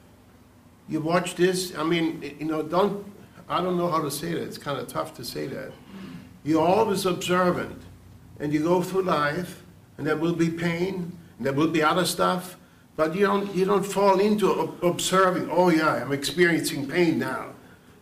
[0.88, 1.76] You watch this.
[1.76, 3.06] I mean, you know, don't.
[3.48, 4.44] I don't know how to say that.
[4.44, 5.72] It's kind of tough to say that.
[6.44, 7.82] You're always observant,
[8.40, 9.64] and you go through life,
[9.98, 12.58] and there will be pain, and there will be other stuff,
[12.96, 13.54] but you don't.
[13.56, 15.50] You don't fall into observing.
[15.52, 17.54] Oh yeah, I'm experiencing pain now.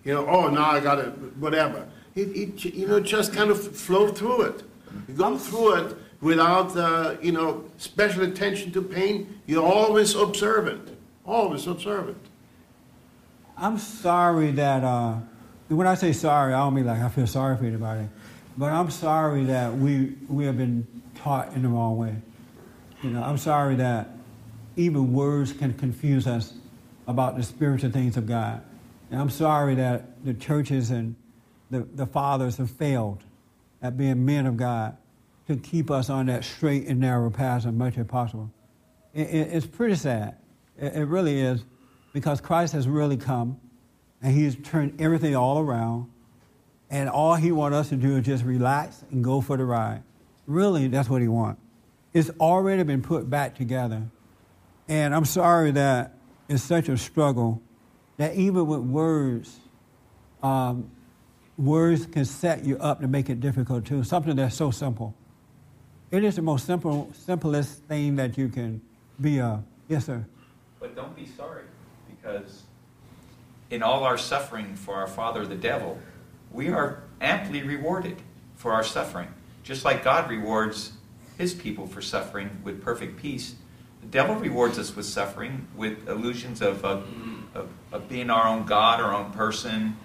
[0.03, 0.27] You know.
[0.27, 1.09] Oh now I got it.
[1.37, 1.87] Whatever.
[2.15, 4.63] It, it, you know, just kind of flow through it.
[5.07, 9.39] You go through it without, uh, you know, special attention to pain.
[9.45, 10.97] You're always observant.
[11.25, 12.17] Always observant.
[13.57, 15.17] I'm sorry that uh,
[15.67, 18.07] when I say sorry, I don't mean like I feel sorry for anybody,
[18.57, 22.15] but I'm sorry that we we have been taught in the wrong way.
[23.03, 24.09] You know, I'm sorry that
[24.75, 26.53] even words can confuse us
[27.07, 28.61] about the spiritual things of God.
[29.11, 31.15] And I'm sorry that the churches and
[31.69, 33.23] the, the fathers have failed
[33.81, 34.97] at being men of God
[35.47, 38.51] to keep us on that straight and narrow path as much as possible.
[39.13, 40.37] It, it, it's pretty sad.
[40.77, 41.63] It, it really is
[42.13, 43.59] because Christ has really come
[44.21, 46.09] and he's turned everything all around.
[46.91, 50.03] And all he wants us to do is just relax and go for the ride.
[50.47, 51.61] Really, that's what he wants.
[52.13, 54.03] It's already been put back together.
[54.87, 56.13] And I'm sorry that
[56.47, 57.61] it's such a struggle
[58.17, 59.55] that even with words,
[60.41, 60.89] um,
[61.59, 64.03] words can set you up to make it difficult too.
[64.03, 65.13] Something that's so simple.
[66.09, 68.81] It is the most simple, simplest thing that you can
[69.19, 69.63] be a.
[69.87, 70.25] Yes, sir.
[70.79, 71.63] But don't be sorry,
[72.09, 72.63] because
[73.69, 75.99] in all our suffering for our father, the devil,
[76.51, 78.17] we are amply rewarded
[78.55, 79.27] for our suffering.
[79.63, 80.93] Just like God rewards
[81.37, 83.55] his people for suffering with perfect peace,
[84.01, 87.01] the devil rewards us with suffering with illusions of, uh,
[87.53, 89.97] of, of being our own God, our own person.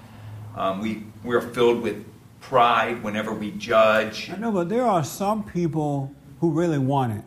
[0.54, 2.04] Um, we, we're filled with
[2.40, 4.30] pride whenever we judge.
[4.30, 7.24] I know, but there are some people who really want it.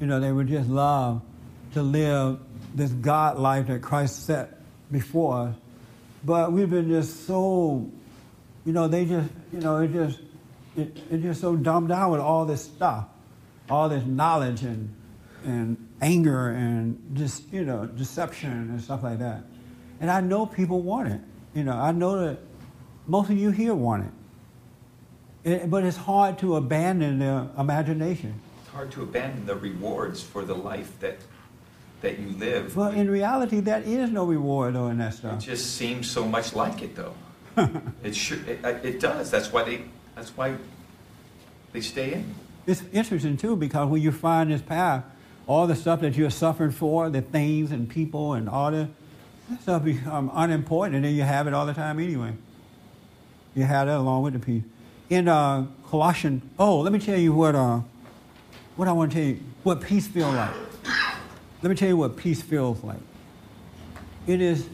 [0.00, 1.22] You know, they would just love
[1.74, 2.38] to live
[2.74, 5.56] this God life that Christ set before us.
[6.24, 7.90] But we've been just so,
[8.64, 10.18] you know, they just, you know, it just,
[10.76, 13.06] it, it's just so dumbed down with all this stuff,
[13.68, 14.94] all this knowledge and,
[15.44, 19.42] and anger and just, you know, deception and stuff like that.
[20.00, 21.20] And I know people want it.
[21.54, 22.38] You know, I know that
[23.06, 25.52] most of you here want it.
[25.52, 28.34] It- but it's hard to abandon the imagination.
[28.62, 31.18] It's hard to abandon the rewards for the life that,
[32.00, 32.76] that you live.
[32.76, 36.54] Well, in reality, that is no reward though in that It just seems so much
[36.54, 37.14] like it, though.
[38.02, 39.30] it sure, it, uh, it does.
[39.30, 39.82] That's why they.
[40.14, 40.56] That's why
[41.72, 42.34] they stay in.
[42.66, 45.04] It's interesting too because when you find this path,
[45.46, 48.88] all the stuff that you're suffering for, the things and people and all the
[49.48, 52.32] that stuff become unimportant, and then you have it all the time anyway.
[53.56, 54.62] You have that along with the peace.
[55.08, 57.80] In uh, Colossians, oh, let me tell you what uh,
[58.76, 60.54] what I want to tell you, what peace feels like.
[61.62, 63.00] Let me tell you what peace feels like.
[64.26, 64.68] It is,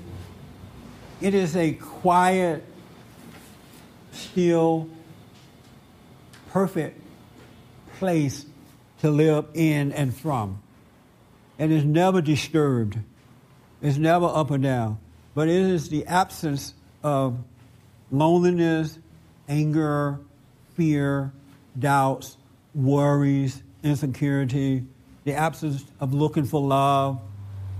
[1.20, 2.64] it is a quiet,
[4.10, 4.88] still,
[6.50, 7.00] perfect
[7.98, 8.44] place
[9.00, 10.60] to live in and from.
[11.58, 12.98] And it's never disturbed.
[13.80, 14.98] It's never up or down.
[15.34, 16.74] But it is the absence
[17.04, 17.38] of
[18.12, 19.00] loneliness,
[19.48, 20.20] anger,
[20.74, 21.32] fear,
[21.78, 22.36] doubts,
[22.74, 24.84] worries, insecurity,
[25.24, 27.20] the absence of looking for love,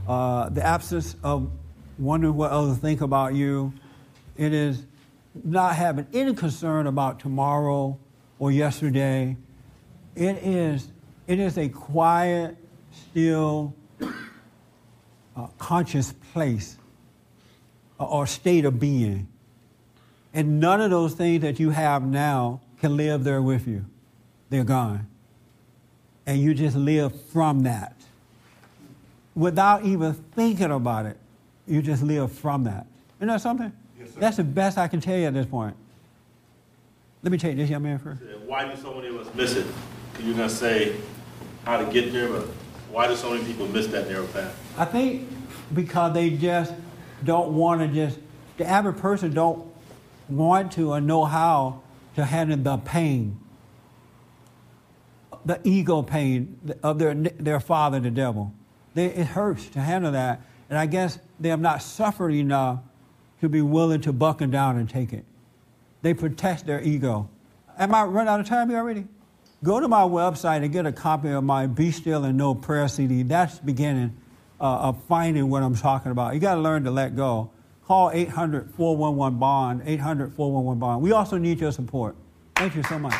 [0.09, 1.51] uh, the absence of
[1.99, 3.73] wondering what others think about you.
[4.37, 4.85] It is
[5.45, 7.99] not having any concern about tomorrow
[8.39, 9.37] or yesterday.
[10.17, 10.91] It is,
[11.27, 12.57] it is a quiet,
[12.91, 13.75] still,
[15.37, 16.77] uh, conscious place
[17.99, 19.29] or state of being.
[20.35, 23.85] And none of those things that you have now can live there with you.
[24.51, 25.07] They're gone.
[26.27, 27.97] And you just live from that.
[29.35, 31.17] Without even thinking about it,
[31.67, 32.87] you just live from that.
[33.21, 33.73] You know something?
[33.99, 34.21] Yes, sir.
[34.21, 35.75] That's the best I can tell you at this point.
[37.23, 38.21] Let me take this young man first.
[38.47, 39.67] Why do so many of us miss it?
[40.13, 40.97] Because you're going to say
[41.65, 42.47] how to get there, but
[42.91, 44.55] why do so many people miss that narrow path?
[44.77, 45.29] I think
[45.73, 46.75] because they just
[47.25, 48.19] don't want to just,
[48.57, 49.72] the average person don't
[50.37, 51.83] want to or know how
[52.17, 53.39] to handle the pain,
[55.45, 58.53] the ego pain of their, their father, the devil.
[58.95, 60.43] They, it hurts to handle that.
[60.69, 62.81] And I guess they have not suffered enough
[63.41, 65.25] to be willing to buckle down and take it.
[66.03, 67.29] They protect their ego.
[67.79, 69.07] Am I run out of time here already?
[69.65, 72.89] Go to my website and get a copy of my Be Still and Know prayer
[72.89, 73.23] CD.
[73.23, 74.17] That's the beginning
[74.61, 76.35] uh, of finding what I'm talking about.
[76.35, 77.51] You got to learn to let go.
[77.87, 81.03] Call 800 411 Bond, 800 411 Bond.
[81.03, 82.17] We also need your support.
[82.57, 83.13] Thank you so much.